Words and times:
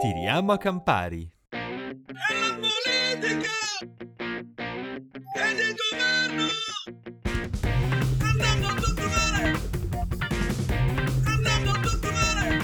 Tiriamo 0.00 0.52
a 0.52 0.58
Campari. 0.58 1.28
È 1.48 1.56
la 1.58 2.54
politica! 2.54 3.50
È 5.34 5.44
il 5.50 5.74
governo! 5.74 6.46
Andiamo 8.20 8.66
a 8.68 8.74
tutto 8.74 9.02
male! 9.08 9.58
Andiamo 11.24 11.70
a 11.72 11.80
tutto 11.80 12.10
male! 12.12 12.58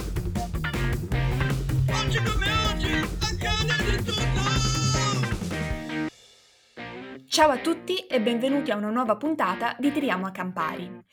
Oggi 1.91 2.19
come 2.23 2.47
oggi 2.71 2.93
accade 3.19 3.75
di 3.83 3.97
tutto! 4.03 4.43
Ciao 7.27 7.49
a 7.51 7.57
tutti 7.57 7.97
e 7.97 8.21
benvenuti 8.21 8.71
a 8.71 8.77
una 8.77 8.91
nuova 8.91 9.17
puntata 9.17 9.75
di 9.77 9.91
Tiriamo 9.91 10.25
a 10.25 10.31
Campari. 10.31 11.03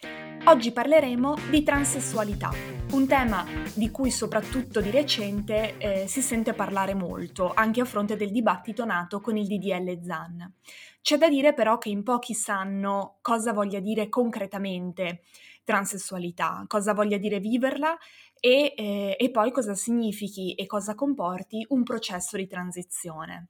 Oggi 0.45 0.70
parleremo 0.73 1.36
di 1.50 1.64
transessualità, 1.64 2.50
un 2.93 3.06
tema 3.06 3.46
di 3.74 3.90
cui 3.90 4.11
soprattutto 4.11 4.82
di 4.82 4.90
recente 4.90 5.79
eh, 5.79 6.06
si 6.06 6.21
sente 6.21 6.53
parlare 6.53 6.93
molto, 6.93 7.50
anche 7.54 7.80
a 7.80 7.86
fronte 7.86 8.16
del 8.16 8.30
dibattito 8.30 8.85
nato 8.85 9.21
con 9.21 9.39
il 9.39 9.46
DDL 9.46 10.03
ZAN. 10.03 10.53
C'è 11.00 11.16
da 11.16 11.29
dire 11.30 11.54
però 11.54 11.79
che 11.79 11.89
in 11.89 12.02
pochi 12.02 12.35
sanno 12.35 13.16
cosa 13.22 13.54
voglia 13.54 13.80
dire 13.80 14.11
concretamente 14.11 15.22
transessualità, 15.64 16.64
cosa 16.66 16.93
voglia 16.93 17.16
dire 17.16 17.40
viverla 17.40 17.96
e, 18.39 18.75
eh, 18.76 19.16
e 19.18 19.30
poi 19.30 19.50
cosa 19.52 19.74
significhi 19.74 20.52
e 20.52 20.66
cosa 20.66 20.94
comporti 20.94 21.64
un 21.71 21.85
processo 21.85 22.36
di 22.36 22.46
transizione. 22.46 23.49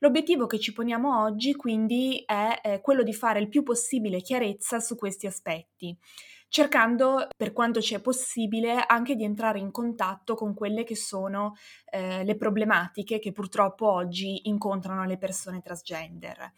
L'obiettivo 0.00 0.46
che 0.46 0.60
ci 0.60 0.72
poniamo 0.72 1.24
oggi 1.24 1.56
quindi 1.56 2.22
è 2.24 2.60
eh, 2.62 2.80
quello 2.80 3.02
di 3.02 3.12
fare 3.12 3.40
il 3.40 3.48
più 3.48 3.64
possibile 3.64 4.20
chiarezza 4.20 4.78
su 4.78 4.94
questi 4.94 5.26
aspetti, 5.26 5.98
cercando 6.48 7.28
per 7.36 7.52
quanto 7.52 7.80
ci 7.80 7.94
è 7.94 8.00
possibile 8.00 8.84
anche 8.86 9.14
di 9.14 9.24
entrare 9.24 9.58
in 9.58 9.70
contatto 9.70 10.34
con 10.34 10.54
quelle 10.54 10.84
che 10.84 10.96
sono 10.96 11.54
eh, 11.90 12.24
le 12.24 12.36
problematiche 12.36 13.18
che 13.18 13.32
purtroppo 13.32 13.90
oggi 13.90 14.48
incontrano 14.48 15.04
le 15.04 15.18
persone 15.18 15.60
transgender. 15.60 16.52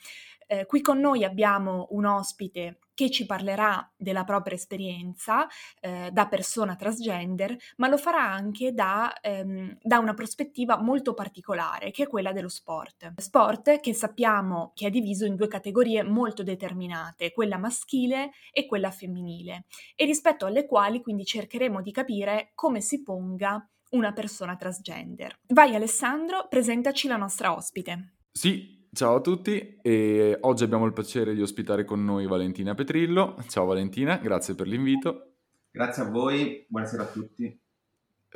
Eh, 0.53 0.67
qui 0.67 0.81
con 0.81 0.99
noi 0.99 1.23
abbiamo 1.23 1.87
un 1.91 2.07
ospite 2.07 2.81
che 2.93 3.09
ci 3.09 3.25
parlerà 3.25 3.89
della 3.97 4.25
propria 4.25 4.57
esperienza 4.57 5.47
eh, 5.81 6.11
da 6.11 6.27
persona 6.27 6.75
transgender, 6.75 7.57
ma 7.77 7.87
lo 7.87 7.97
farà 7.97 8.25
anche 8.25 8.73
da, 8.73 9.13
ehm, 9.21 9.79
da, 9.81 10.01
una 10.01 10.13
prospettiva 10.13 10.77
molto 10.77 11.15
particolare, 11.15 11.93
che 11.93 12.03
è 12.03 12.09
quella 12.09 12.33
dello 12.33 12.49
sport. 12.49 13.13
Sport 13.17 13.79
che 13.79 13.95
sappiamo 13.95 14.73
che 14.75 14.89
è 14.89 14.91
diviso 14.91 15.25
in 15.25 15.37
due 15.37 15.47
categorie 15.47 16.03
molto 16.03 16.43
determinate, 16.43 17.31
quella 17.31 17.57
maschile 17.57 18.33
e 18.53 18.67
quella 18.67 18.91
femminile, 18.91 19.67
e 19.95 20.05
rispetto 20.05 20.47
alle 20.47 20.67
quali 20.67 21.01
quindi 21.01 21.25
cercheremo 21.25 21.81
di 21.81 21.93
capire 21.93 22.51
come 22.57 22.81
si 22.81 23.05
ponga 23.05 23.65
una 23.91 24.13
persona 24.13 24.57
transgender. 24.57 25.37
Vai 25.47 25.77
Alessandro, 25.77 26.49
presentaci 26.49 27.07
la 27.07 27.17
nostra 27.17 27.55
ospite. 27.55 28.17
Sì, 28.33 28.80
Ciao 28.93 29.15
a 29.15 29.21
tutti 29.21 29.79
e 29.81 30.37
oggi 30.41 30.65
abbiamo 30.65 30.85
il 30.85 30.93
piacere 30.93 31.33
di 31.33 31.41
ospitare 31.41 31.85
con 31.85 32.05
noi 32.05 32.27
Valentina 32.27 32.75
Petrillo. 32.75 33.37
Ciao 33.47 33.65
Valentina, 33.65 34.17
grazie 34.17 34.57
per 34.57 34.67
l'invito. 34.67 35.35
Grazie 35.71 36.03
a 36.03 36.11
voi, 36.11 36.67
buonasera 36.69 37.05
a 37.05 37.07
tutti. 37.07 37.57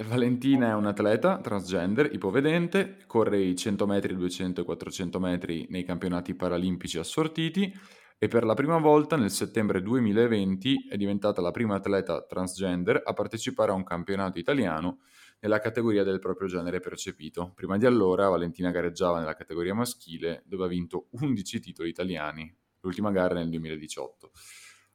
Valentina 0.07 0.69
è 0.69 0.75
un'atleta 0.75 1.41
transgender, 1.41 2.09
ipovedente, 2.13 2.99
corre 3.09 3.41
i 3.41 3.57
100 3.57 3.85
metri, 3.85 4.15
200 4.15 4.61
e 4.61 4.65
400 4.65 5.19
metri 5.19 5.67
nei 5.71 5.83
campionati 5.83 6.37
paralimpici 6.37 6.99
assortiti 6.99 7.73
e 8.17 8.29
per 8.29 8.45
la 8.45 8.55
prima 8.55 8.79
volta 8.79 9.17
nel 9.17 9.33
settembre 9.33 9.83
2020 9.83 10.87
è 10.89 10.97
diventata 10.97 11.43
la 11.43 11.51
prima 11.51 11.75
atleta 11.75 12.23
transgender 12.23 13.03
a 13.05 13.13
partecipare 13.13 13.73
a 13.73 13.75
un 13.75 13.83
campionato 13.83 14.39
italiano 14.39 15.01
nella 15.45 15.59
categoria 15.59 16.05
del 16.05 16.21
proprio 16.21 16.49
genere 16.49 16.81
percepito. 16.81 17.53
Prima 17.55 17.77
di 17.77 17.85
allora 17.85 18.29
Valentina 18.29 18.71
gareggiava 18.71 19.19
nella 19.19 19.35
categoria 19.35 19.75
maschile 19.75 20.43
dove 20.47 20.65
ha 20.65 20.69
vinto 20.69 21.09
11 21.21 21.61
titoli 21.61 21.91
italiani, 21.91 22.53
l'ultima 22.81 23.11
gara 23.11 23.35
nel 23.35 23.51
2018. 23.51 24.33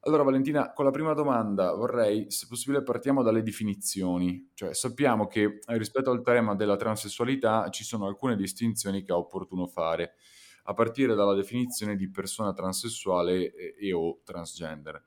Allora 0.01 0.23
Valentina, 0.23 0.73
con 0.73 0.85
la 0.85 0.91
prima 0.91 1.13
domanda 1.13 1.73
vorrei, 1.73 2.31
se 2.31 2.47
possibile, 2.47 2.81
partiamo 2.81 3.21
dalle 3.21 3.43
definizioni. 3.43 4.49
Cioè 4.55 4.73
sappiamo 4.73 5.27
che 5.27 5.59
rispetto 5.67 6.09
al 6.09 6.23
tema 6.23 6.55
della 6.55 6.77
transessualità 6.77 7.69
ci 7.69 7.83
sono 7.83 8.07
alcune 8.07 8.35
distinzioni 8.35 9.03
che 9.03 9.11
è 9.11 9.15
opportuno 9.15 9.67
fare, 9.67 10.15
a 10.63 10.73
partire 10.73 11.13
dalla 11.13 11.35
definizione 11.35 11.95
di 11.95 12.09
persona 12.09 12.53
transessuale 12.53 13.53
e, 13.53 13.75
e 13.77 13.93
o 13.93 14.21
transgender. 14.23 15.03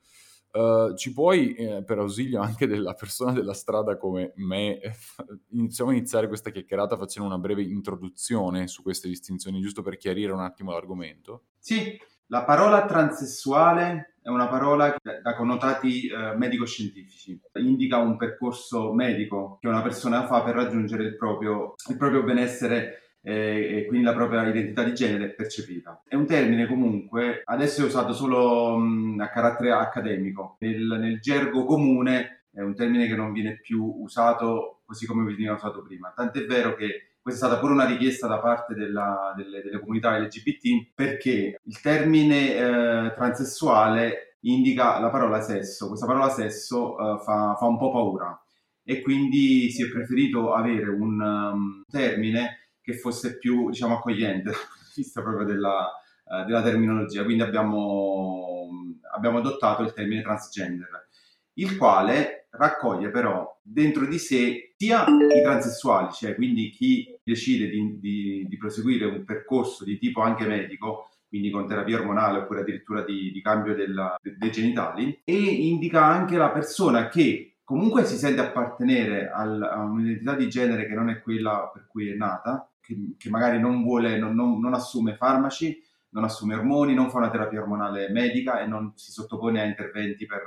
Uh, 0.53 0.95
ci 0.97 1.15
puoi, 1.15 1.55
eh, 1.55 1.83
per 1.83 1.99
ausilio 1.99 2.43
anche 2.43 2.67
della 2.67 2.93
persona 2.93 3.33
della 3.33 3.55
strada 3.55 3.97
come 3.97 4.33
me, 4.37 4.81
iniziamo 5.53 5.91
a 5.91 5.95
iniziare 5.95 6.29
questa 6.29 6.51
chiacchierata 6.51 6.99
facendo 6.99 7.29
una 7.29 7.39
breve 7.39 7.63
introduzione 7.63 8.67
su 8.69 8.83
queste 8.83 9.09
distinzioni, 9.09 9.63
giusto 9.63 9.81
per 9.81 9.97
chiarire 9.97 10.31
un 10.31 10.41
attimo 10.41 10.73
l'argomento? 10.73 11.45
Sì, 11.59 11.99
la 12.27 12.45
parola 12.45 12.85
transessuale 12.85 14.17
è 14.23 14.29
una 14.29 14.49
parola 14.49 14.95
da 15.03 15.35
connotati 15.35 16.07
eh, 16.07 16.37
medico-scientifici. 16.37 17.41
Indica 17.55 17.99
un 17.99 18.17
percorso 18.17 18.93
medico 18.93 19.59
che 19.61 19.69
una 19.69 19.83
persona 19.83 20.27
fa 20.27 20.43
per 20.43 20.55
raggiungere 20.55 21.05
il 21.05 21.17
proprio, 21.17 21.75
il 21.91 21.97
proprio 21.97 22.23
benessere 22.23 23.02
e 23.23 23.85
quindi 23.87 24.05
la 24.05 24.15
propria 24.15 24.47
identità 24.47 24.83
di 24.83 24.95
genere 24.95 25.31
percepita. 25.31 26.03
È 26.07 26.15
un 26.15 26.27
termine 26.27 26.67
comunque, 26.67 27.43
adesso 27.45 27.83
è 27.83 27.87
usato 27.87 28.13
solo 28.13 28.77
a 29.19 29.29
carattere 29.29 29.73
accademico, 29.73 30.57
nel, 30.61 30.99
nel, 31.01 31.21
gergo 31.21 31.65
comune 31.65 32.47
è 32.53 32.61
un 32.61 32.75
termine 32.75 33.07
che 33.07 33.15
non 33.15 33.33
viene 33.33 33.61
più 33.61 33.83
usato 33.83 34.83
così 34.85 35.07
come 35.07 35.25
veniva 35.25 35.55
usato 35.55 35.83
prima, 35.83 36.13
tant'è 36.15 36.45
vero 36.45 36.75
che 36.75 37.13
questa 37.23 37.47
è 37.47 37.49
stata 37.49 37.61
pure 37.61 37.75
una 37.75 37.87
richiesta 37.87 38.27
da 38.27 38.41
parte 38.41 38.75
della, 38.75 39.33
delle, 39.37 39.63
delle, 39.63 39.79
comunità 39.79 40.19
LGBT 40.19 40.91
perché 40.93 41.61
il 41.63 41.81
termine 41.81 42.55
eh, 42.55 43.15
transessuale 43.15 44.39
indica 44.41 44.99
la 44.99 45.09
parola 45.09 45.41
sesso, 45.41 45.87
questa 45.87 46.07
parola 46.07 46.29
sesso 46.31 46.99
eh, 46.99 47.23
fa, 47.23 47.55
fa, 47.57 47.67
un 47.67 47.79
po' 47.79 47.93
paura. 47.93 48.37
E 48.85 49.01
quindi 49.03 49.71
si 49.71 49.85
è 49.85 49.89
preferito 49.89 50.53
avere 50.53 50.89
un 50.89 51.21
um, 51.21 51.85
termine 51.89 52.62
che 52.83 52.95
fosse 52.95 53.39
più 53.39 53.71
diciamo, 53.71 53.97
accogliente 53.97 54.51
dal 54.51 54.55
punto 54.55 54.85
di 54.95 55.03
vista 55.03 55.23
proprio 55.23 55.47
della, 55.47 55.89
uh, 56.25 56.45
della 56.45 56.63
terminologia. 56.63 57.25
Quindi 57.25 57.43
abbiamo, 57.43 58.69
abbiamo 59.15 59.39
adottato 59.39 59.83
il 59.83 59.93
termine 59.93 60.23
transgender, 60.23 61.09
il 61.55 61.77
quale 61.77 62.49
raccoglie 62.51 63.11
però 63.11 63.59
dentro 63.63 64.07
di 64.07 64.19
sé 64.19 64.75
sia 64.77 65.05
i 65.07 65.43
transessuali, 65.43 66.13
cioè 66.13 66.35
quindi 66.35 66.71
chi 66.71 67.17
decide 67.23 67.69
di, 67.69 67.99
di, 68.01 68.47
di 68.49 68.57
proseguire 68.57 69.05
un 69.07 69.25
percorso 69.25 69.85
di 69.85 69.97
tipo 69.99 70.21
anche 70.23 70.45
medico, 70.45 71.11
quindi 71.29 71.51
con 71.51 71.67
terapia 71.67 71.99
ormonale 71.99 72.39
oppure 72.39 72.61
addirittura 72.61 73.03
di, 73.03 73.31
di 73.31 73.41
cambio 73.41 73.75
della, 73.75 74.17
de, 74.21 74.37
dei 74.37 74.51
genitali, 74.51 75.21
e 75.25 75.35
indica 75.35 76.05
anche 76.05 76.37
la 76.37 76.51
persona 76.51 77.09
che 77.09 77.59
comunque 77.65 78.05
si 78.05 78.17
sente 78.17 78.41
appartenere 78.41 79.31
al, 79.31 79.63
a 79.63 79.83
un'identità 79.83 80.35
di 80.35 80.49
genere 80.49 80.87
che 80.87 80.95
non 80.95 81.09
è 81.09 81.23
quella 81.23 81.71
per 81.73 81.87
cui 81.87 82.11
è 82.11 82.15
nata, 82.15 82.69
che, 82.83 83.15
che 83.17 83.31
magari 83.31 83.59
non 83.59 83.83
vuole, 83.83 84.19
non, 84.19 84.35
non, 84.35 84.61
non, 84.61 84.75
assume 84.75 85.17
farmaci, 85.17 85.81
non 86.11 86.25
assume 86.25 86.55
ormoni, 86.55 86.93
non 86.93 87.09
fa 87.09 87.19
una 87.19 87.31
terapia 87.31 87.61
ormonale 87.61 88.11
medica 88.11 88.61
e 88.61 88.67
non 88.67 88.93
si 88.97 89.13
sottopone 89.13 89.63
a 89.63 89.65
interventi 89.65 90.27
per, 90.27 90.43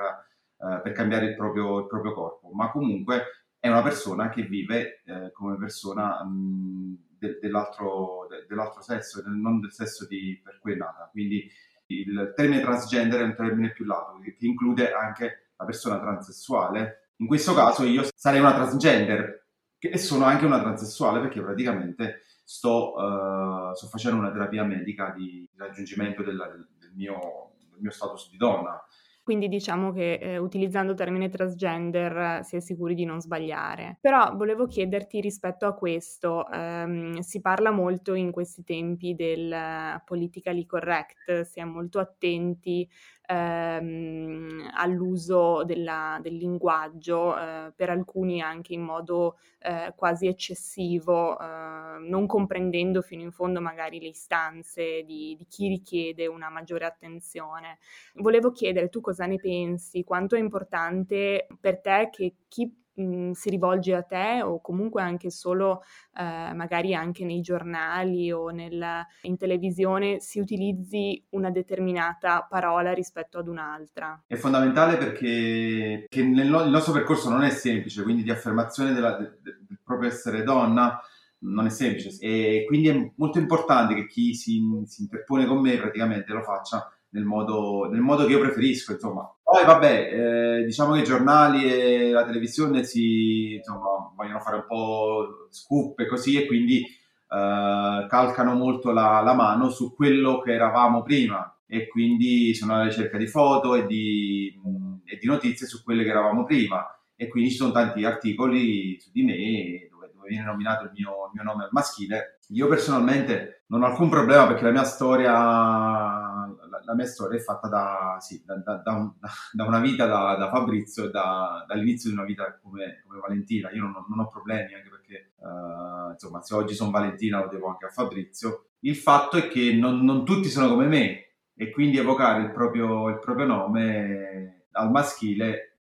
uh, 0.58 0.82
per 0.84 0.92
cambiare 0.92 1.28
il 1.28 1.36
proprio, 1.36 1.80
il 1.80 1.88
proprio, 1.88 2.14
corpo, 2.14 2.52
ma 2.52 2.70
comunque 2.70 3.24
è 3.58 3.68
una 3.70 3.82
persona 3.82 4.30
che 4.30 4.44
vive 4.44 5.02
uh, 5.06 5.32
come 5.32 5.58
persona 5.58 6.24
mh, 6.24 6.98
de, 7.18 7.40
dell'altro, 7.42 8.28
de, 8.30 8.46
dell'altro, 8.48 8.82
sesso, 8.82 9.24
non 9.26 9.60
del 9.60 9.72
sesso 9.72 10.06
di, 10.06 10.40
per 10.44 10.60
cui 10.60 10.74
è 10.74 10.76
nata. 10.76 11.10
Quindi 11.12 11.50
il 11.88 12.34
termine 12.36 12.62
transgender 12.62 13.22
è 13.22 13.24
un 13.24 13.36
termine 13.36 13.72
più 13.72 13.86
lato 13.86 14.20
che 14.20 14.36
include 14.40 14.92
anche 14.92 15.50
la 15.56 15.66
persona 15.66 16.00
transessuale. 16.00 17.12
In 17.18 17.28
questo 17.28 17.54
caso 17.54 17.86
io 17.86 18.06
sarei 18.14 18.40
una 18.40 18.54
transgender, 18.54 19.45
e 19.90 19.98
sono 19.98 20.26
anche 20.26 20.46
una 20.46 20.60
transessuale 20.60 21.20
perché 21.20 21.42
praticamente 21.42 22.22
sto, 22.44 22.94
uh, 22.94 23.74
sto 23.74 23.88
facendo 23.88 24.20
una 24.20 24.32
terapia 24.32 24.64
medica 24.64 25.12
di 25.16 25.50
raggiungimento 25.56 26.24
della, 26.24 26.48
del, 26.48 26.68
del, 26.80 26.92
mio, 26.94 27.54
del, 27.70 27.80
mio, 27.82 27.92
status 27.92 28.30
di 28.30 28.38
donna. 28.38 28.82
Quindi 29.24 29.48
diciamo 29.48 29.92
che 29.92 30.20
eh, 30.22 30.38
utilizzando 30.38 30.92
il 30.92 30.98
termine 31.00 31.30
transgender 31.30 32.44
si 32.44 32.58
è 32.58 32.60
sicuri 32.60 32.94
di 32.94 33.06
non 33.06 33.22
sbagliare. 33.22 33.98
Però 34.00 34.36
volevo 34.36 34.68
chiederti 34.68 35.20
rispetto 35.20 35.66
a 35.66 35.74
questo, 35.74 36.48
ehm, 36.48 37.18
si 37.22 37.42
parla 37.42 37.72
molto 37.72 38.14
in 38.14 38.32
questi 38.32 38.64
tempi 38.64 39.16
del 39.16 40.00
politically 40.06 40.68
correct, 40.68 41.42
si 41.42 41.60
è 41.60 41.64
molto 41.64 41.98
attenti 41.98 42.88
ehm, 43.28 44.72
all'uso 44.76 45.64
della, 45.64 46.20
del 46.22 46.36
linguaggio, 46.36 47.38
eh, 47.38 47.72
per 47.76 47.90
alcuni 47.90 48.42
anche 48.42 48.74
in 48.74 48.82
modo 48.82 49.38
eh, 49.60 49.94
quasi 49.96 50.28
eccessivo, 50.28 51.38
eh, 51.40 51.98
non 52.00 52.26
comprendendo 52.28 53.02
fino 53.02 53.22
in 53.22 53.32
fondo 53.32 53.62
magari 53.62 54.00
le 54.00 54.08
istanze 54.10 55.04
di, 55.04 55.36
di 55.38 55.46
chi 55.48 55.68
richiede 55.68 56.28
una 56.28 56.50
maggiore 56.50 56.86
attenzione. 56.86 57.80
Volevo 58.16 58.52
chiedere 58.52 58.90
tu 58.90 59.02
cosa 59.02 59.26
ne 59.26 59.38
pensi, 59.38 60.04
quanto 60.04 60.36
è 60.36 60.40
importante 60.40 61.48
per 61.60 61.80
te 61.82 62.10
che 62.12 62.36
chi 62.48 62.72
mh, 62.96 63.04
mm, 63.04 63.32
si 63.32 63.50
rivolge 63.50 63.94
a 63.94 64.02
te 64.04 64.42
o 64.44 64.60
comunque 64.62 65.02
anche 65.02 65.30
solo 65.30 65.84
eh, 66.18 66.54
magari 66.54 66.94
anche 66.94 67.26
nei 67.26 67.42
giornali 67.42 68.32
o 68.32 68.50
nel, 68.50 69.06
in 69.22 69.38
televisione 69.38 70.20
si 70.20 70.40
utilizzi 70.40 71.24
una 71.30 71.52
determinata 71.52 72.46
parola 72.50 72.94
rispetto 72.94 73.38
ad 73.38 73.48
un'altra. 73.48 74.24
È 74.26 74.36
fondamentale 74.36 74.98
perché 74.98 76.08
nel, 76.24 76.46
il 76.46 76.70
nostro 76.70 76.94
percorso 76.94 77.30
non 77.30 77.44
è 77.44 77.50
semplice, 77.50 78.04
quindi 78.04 78.24
di 78.24 78.32
affermazione 78.32 78.94
della, 78.94 79.16
del, 79.16 79.38
del 79.42 79.80
proprio 79.84 80.10
essere 80.10 80.44
donna 80.44 81.00
non 81.38 81.68
è 81.68 81.70
semplice 81.70 82.18
e 82.20 82.64
quindi 82.66 82.88
è 82.88 83.12
molto 83.18 83.38
importante 83.38 83.94
che 83.94 84.08
chi 84.08 84.34
si, 84.34 84.62
si 84.86 85.02
interpone 85.04 85.46
con 85.46 85.60
me 85.60 85.78
praticamente 85.78 86.34
lo 86.34 86.42
faccia 86.42 86.90
nel 87.10 87.24
modo, 87.24 87.88
nel 87.90 88.02
modo 88.02 88.26
che 88.26 88.34
io 88.34 88.40
preferisco, 88.40 88.94
insomma. 88.94 89.30
Poi 89.56 89.64
vabbè, 89.64 90.60
eh, 90.60 90.64
diciamo 90.66 90.92
che 90.92 91.00
i 91.00 91.06
giornali 91.06 91.64
e 91.64 92.12
la 92.12 92.26
televisione 92.26 92.84
si, 92.84 93.54
insomma, 93.54 94.12
vogliono 94.14 94.42
fare 94.42 94.58
un 94.58 94.66
po' 94.68 95.48
scoop 95.50 95.98
e 95.98 96.08
così 96.08 96.36
e 96.36 96.46
quindi 96.46 96.82
eh, 96.82 98.06
calcano 98.10 98.54
molto 98.54 98.92
la, 98.92 99.22
la, 99.22 99.34
mano 99.34 99.70
su 99.70 99.96
quello 99.96 100.42
che 100.42 100.52
eravamo 100.52 101.04
prima 101.04 101.58
e 101.66 101.88
quindi 101.88 102.54
sono 102.54 102.74
alla 102.74 102.84
ricerca 102.84 103.18
di 103.18 103.28
foto 103.28 103.76
e 103.76 103.86
di, 103.86 104.60
e 105.06 105.18
di 105.18 105.26
notizie 105.26 105.68
su 105.68 105.84
quelle 105.86 106.04
che 106.04 106.10
eravamo 106.10 106.44
prima 106.44 106.86
e 107.16 107.30
quindi 107.30 107.52
ci 107.52 107.56
sono 107.56 107.72
tanti 107.72 108.04
articoli 108.04 109.00
su 109.00 109.10
di 109.14 109.24
me 109.24 109.88
dove 109.90 110.28
viene 110.28 110.48
nominato 110.48 110.84
il 110.84 110.92
mio, 110.94 111.12
il 111.28 111.32
mio 111.34 111.44
nome 111.44 111.64
al 111.64 111.70
maschile. 111.72 112.40
Io 112.50 112.68
personalmente 112.68 113.64
non 113.68 113.84
ho 113.84 113.86
alcun 113.86 114.10
problema 114.10 114.48
perché 114.48 114.66
la 114.66 114.72
mia 114.72 114.84
storia, 114.84 116.45
la, 116.86 116.96
mia 116.96 117.06
storia 117.06 117.40
è 117.40 117.42
fatta 117.42 117.68
da, 117.68 118.18
sì, 118.20 118.44
da, 118.46 118.56
da, 118.56 118.82
da 118.82 119.64
una 119.66 119.80
vita 119.80 120.06
da, 120.06 120.50
Fabrizio 120.52 121.06
e 121.06 121.12
dall'inizio 121.12 122.10
di 122.10 122.16
una 122.16 122.26
vita 122.26 122.58
come, 122.62 123.04
come 123.06 123.20
Valentina. 123.20 123.72
Io 123.72 123.82
non, 123.82 124.06
non, 124.08 124.20
ho 124.20 124.28
problemi 124.28 124.74
anche 124.74 124.90
perché, 124.90 125.32
uh, 125.38 126.12
insomma, 126.12 126.42
se 126.42 126.56
oggi 126.56 126.74
sono 126.74 126.92
Valentina 126.92 127.40
lo 127.40 127.50
devo 127.50 127.68
anche 127.68 127.86
a 127.86 127.90
Fabrizio. 127.90 128.68
Il 128.80 128.96
fatto 128.96 129.38
è 129.38 129.48
che 129.48 129.74
non, 129.74 130.04
non 130.04 130.24
tutti 130.24 130.50
sono 130.50 130.70
come 130.70 130.88
me 130.88 131.26
e 131.56 131.72
quindi 131.72 131.98
evocare 131.98 132.44
il 132.44 132.52
proprio, 132.52 133.10
il 133.10 133.20
proprio 133.20 133.46
nome 133.46 134.66
al 134.72 134.92
maschile 134.92 135.80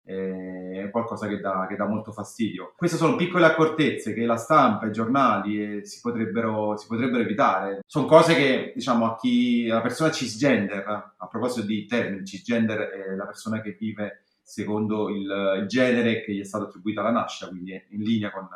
è 0.78 0.90
qualcosa 0.90 1.26
che 1.26 1.40
dà, 1.40 1.66
che 1.68 1.76
dà, 1.76 1.86
molto 1.86 2.12
fastidio. 2.12 2.72
Queste 2.76 2.96
sono 2.96 3.16
piccole 3.16 3.46
accortezze 3.46 4.12
che 4.12 4.24
la 4.24 4.36
stampa, 4.36 4.86
i 4.86 4.92
giornali 4.92 5.78
eh, 5.78 5.84
si, 5.84 6.00
potrebbero, 6.00 6.76
si, 6.76 6.86
potrebbero, 6.86 7.22
evitare. 7.22 7.80
Sono 7.86 8.06
cose 8.06 8.34
che, 8.34 8.72
diciamo, 8.74 9.06
a 9.06 9.16
chi, 9.16 9.66
la 9.66 9.80
persona 9.80 10.10
cisgender, 10.10 11.14
a 11.16 11.26
proposito 11.26 11.66
di 11.66 11.86
termini, 11.86 12.24
cisgender 12.24 12.78
è 12.88 13.14
la 13.14 13.26
persona 13.26 13.60
che 13.60 13.76
vive 13.78 14.24
secondo 14.44 15.08
il, 15.08 15.58
il 15.60 15.66
genere 15.66 16.22
che 16.22 16.32
gli 16.32 16.40
è 16.40 16.44
stato 16.44 16.64
attribuito 16.64 17.00
alla 17.00 17.10
nascita, 17.10 17.48
quindi 17.48 17.72
è 17.72 17.84
in 17.90 18.02
linea 18.02 18.30
con, 18.30 18.46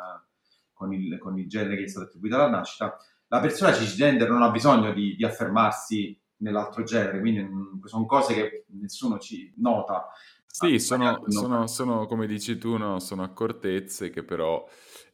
con, 0.71 0.93
il, 0.93 1.17
con 1.17 1.37
il, 1.37 1.47
genere 1.47 1.75
che 1.75 1.81
gli 1.81 1.85
è 1.85 1.89
stato 1.89 2.05
attribuito 2.05 2.35
alla 2.35 2.49
nascita. 2.49 2.95
La 3.27 3.39
persona 3.39 3.73
cisgender 3.73 4.29
non 4.29 4.43
ha 4.43 4.51
bisogno 4.51 4.93
di, 4.93 5.15
di 5.15 5.25
affermarsi 5.25 6.17
nell'altro 6.37 6.83
genere, 6.83 7.19
quindi 7.19 7.45
sono 7.85 8.05
cose 8.05 8.33
che 8.33 8.65
nessuno 8.67 9.17
ci 9.17 9.51
nota 9.57 10.07
sì, 10.61 10.79
sono, 10.79 11.23
sono, 11.27 11.67
sono, 11.67 12.05
come 12.05 12.27
dici 12.27 12.57
tu, 12.57 12.75
no? 12.77 12.99
sono 12.99 13.23
accortezze 13.23 14.09
che 14.09 14.23
però 14.23 14.67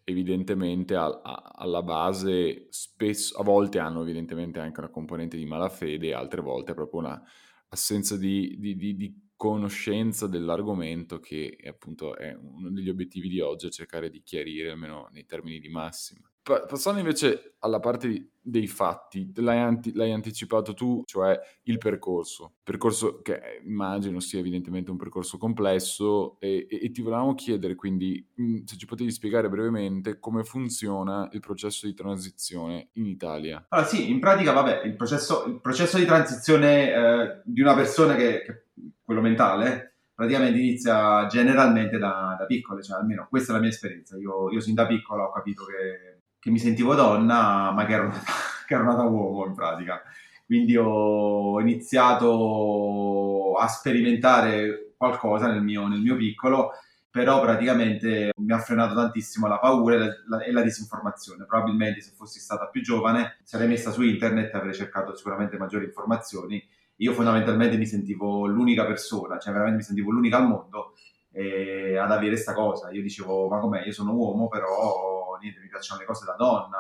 evidentemente 0.03 0.95
a- 0.95 1.21
a- 1.23 1.51
alla 1.55 1.83
base 1.83 2.67
spesso, 2.71 3.37
a 3.37 3.43
volte 3.43 3.79
hanno 3.79 4.01
evidentemente 4.01 4.59
anche 4.59 4.79
una 4.79 4.89
componente 4.89 5.37
di 5.37 5.45
malafede, 5.45 6.13
altre 6.13 6.41
volte 6.41 6.73
proprio 6.73 6.99
una 7.01 7.23
assenza 7.69 8.17
di, 8.17 8.55
di, 8.59 8.75
di, 8.75 8.95
di 8.95 9.29
conoscenza 9.35 10.27
dell'argomento 10.27 11.19
che 11.19 11.57
appunto 11.67 12.15
è 12.15 12.33
uno 12.33 12.71
degli 12.71 12.89
obiettivi 12.89 13.27
di 13.29 13.39
oggi, 13.41 13.67
è 13.67 13.69
cercare 13.69 14.09
di 14.09 14.23
chiarire 14.23 14.71
almeno 14.71 15.09
nei 15.11 15.25
termini 15.25 15.59
di 15.59 15.69
massima. 15.69 16.27
Passando 16.45 16.99
invece 16.99 17.55
alla 17.61 17.79
parte 17.79 18.33
dei 18.39 18.67
fatti, 18.67 19.31
l'hai, 19.37 19.57
anti- 19.57 19.93
l'hai, 19.95 20.11
anticipato 20.11 20.75
tu, 20.75 21.01
cioè 21.07 21.39
il 21.63 21.79
percorso. 21.79 22.57
Percorso 22.63 23.23
che 23.23 23.61
immagino 23.63 24.19
sia 24.19 24.37
evidentemente 24.37 24.91
un 24.91 24.97
percorso 24.97 25.39
complesso 25.39 26.37
e, 26.39 26.67
e, 26.69 26.81
e 26.83 26.91
ti 26.91 27.01
volevamo 27.01 27.33
chiedere 27.33 27.73
quindi 27.73 28.23
mh, 28.35 28.65
se 28.65 28.77
ci 28.77 28.85
potevi 28.85 29.09
spiegare 29.09 29.49
brevemente 29.49 30.19
come 30.19 30.43
funziona 30.43 31.27
il 31.31 31.39
processo 31.39 31.87
di 31.87 31.95
transizione 31.95 32.89
in 32.93 33.07
Italia. 33.07 33.65
Allora 33.69 33.87
sì, 33.87 34.11
in 34.11 34.19
pratica 34.19 34.51
vabbè, 34.51 34.83
il 34.83 34.95
processo, 34.95 35.45
il 35.45 35.59
processo 35.59 35.97
di 35.97 36.05
transizione 36.05 36.93
eh, 36.93 37.41
di 37.43 37.61
una 37.61 37.73
persona 37.73 38.13
che, 38.13 38.43
che 38.43 38.65
quello 39.03 39.21
mentale, 39.21 39.95
praticamente 40.13 40.59
inizia 40.59 41.25
generalmente 41.25 41.97
da, 41.97 42.35
da 42.37 42.45
piccole, 42.45 42.83
cioè 42.83 42.99
almeno 42.99 43.25
questa 43.27 43.51
è 43.51 43.55
la 43.55 43.61
mia 43.61 43.71
esperienza. 43.71 44.15
Io, 44.17 44.51
io 44.51 44.59
sin 44.59 44.75
da 44.75 44.85
piccola 44.85 45.23
ho 45.23 45.31
capito 45.31 45.65
che 45.65 46.14
che 46.45 46.51
mi 46.51 46.59
sentivo 46.59 46.93
donna, 46.93 47.71
ma 47.71 47.85
che 47.87 47.93
ero, 47.93 48.07
nata, 48.09 48.21
che 48.67 48.75
ero 48.75 48.83
nata 48.83 49.01
uomo 49.01 49.47
in 49.47 49.55
pratica. 49.55 49.99
Quindi 50.45 50.77
ho 50.77 51.59
iniziato 51.59 53.53
a 53.57 53.67
sperimentare 53.67 54.93
qualcosa 54.95 55.47
nel 55.47 55.63
mio, 55.63 55.87
nel 55.87 56.01
mio 56.01 56.15
piccolo, 56.15 56.73
però 57.09 57.41
praticamente 57.41 58.31
mi 58.37 58.53
ha 58.53 58.59
frenato 58.59 58.93
tantissimo 58.93 59.47
la 59.47 59.57
paura 59.57 59.95
e 59.95 59.97
la, 59.97 60.05
la, 60.27 60.43
e 60.43 60.51
la, 60.51 60.61
disinformazione. 60.61 61.47
Probabilmente 61.47 62.01
se 62.01 62.11
fossi 62.15 62.39
stata 62.39 62.67
più 62.67 62.83
giovane 62.83 63.37
sarei 63.41 63.67
messa 63.67 63.89
su 63.89 64.03
internet 64.03 64.53
e 64.53 64.57
avrei 64.57 64.75
cercato 64.75 65.15
sicuramente 65.15 65.57
maggiori 65.57 65.85
informazioni. 65.85 66.63
Io 66.97 67.13
fondamentalmente 67.13 67.75
mi 67.75 67.87
sentivo 67.87 68.45
l'unica 68.45 68.85
persona, 68.85 69.39
cioè 69.39 69.51
veramente 69.51 69.79
mi 69.79 69.83
sentivo 69.83 70.11
l'unica 70.11 70.37
al 70.37 70.47
mondo 70.47 70.93
eh, 71.31 71.97
ad 71.97 72.11
avere 72.11 72.29
questa 72.33 72.53
cosa. 72.53 72.91
Io 72.91 73.01
dicevo, 73.01 73.47
ma 73.47 73.57
com'è? 73.57 73.83
Io 73.83 73.93
sono 73.93 74.13
uomo, 74.13 74.47
però 74.47 75.14
niente, 75.39 75.59
mi 75.59 75.67
piacciono 75.67 75.99
le 75.99 76.05
cose 76.05 76.25
da 76.25 76.33
donna, 76.33 76.77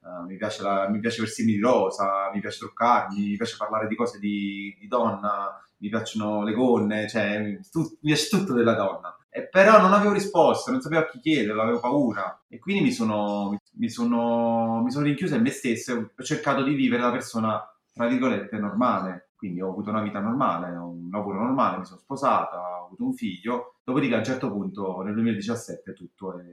uh, 0.00 0.24
mi, 0.26 0.36
piace 0.36 0.62
la, 0.62 0.88
mi, 0.88 1.00
piace 1.00 1.22
vestirmi 1.22 1.52
di 1.52 1.60
rosa, 1.60 2.30
mi 2.32 2.40
piace 2.40 2.58
truccarmi, 2.58 3.30
mi 3.30 3.36
piace 3.36 3.56
parlare 3.56 3.86
di 3.86 3.96
cose 3.96 4.18
di, 4.18 4.76
di 4.78 4.86
donna, 4.86 5.60
mi 5.78 5.88
piacciono 5.88 6.42
le 6.44 6.52
gonne, 6.52 7.08
cioè 7.08 7.58
tu, 7.70 7.80
mi 7.80 8.12
piace 8.12 8.28
tutto 8.28 8.52
della 8.52 8.74
donna. 8.74 9.14
E 9.32 9.46
però 9.46 9.80
non 9.80 9.92
avevo 9.92 10.12
risposte, 10.12 10.72
non 10.72 10.80
sapevo 10.80 11.02
a 11.02 11.08
chi 11.08 11.20
chiederlo, 11.20 11.62
avevo 11.62 11.78
paura. 11.78 12.42
E 12.48 12.58
quindi 12.58 12.82
mi 12.82 12.92
sono, 12.92 13.56
mi 13.74 13.88
sono, 13.88 14.82
mi 14.82 14.90
sono 14.90 15.04
rinchiuso 15.04 15.36
in 15.36 15.42
me 15.42 15.50
stesso 15.50 15.92
e 15.92 16.10
ho 16.16 16.22
cercato 16.24 16.62
di 16.64 16.74
vivere 16.74 17.02
la 17.02 17.12
persona, 17.12 17.62
tra 17.92 18.08
virgolette, 18.08 18.58
normale. 18.58 19.30
Quindi 19.36 19.62
ho 19.62 19.70
avuto 19.70 19.90
una 19.90 20.02
vita 20.02 20.18
normale, 20.18 20.76
un 20.76 21.08
lavoro 21.10 21.38
normale, 21.38 21.78
mi 21.78 21.86
sono 21.86 22.00
sposata, 22.00 22.58
ho 22.58 22.86
avuto 22.86 23.04
un 23.04 23.14
figlio. 23.14 23.76
Dopodiché 23.84 24.14
a 24.14 24.18
un 24.18 24.24
certo 24.24 24.50
punto, 24.50 25.00
nel 25.02 25.14
2017, 25.14 25.92
tutto 25.94 26.38
è 26.38 26.44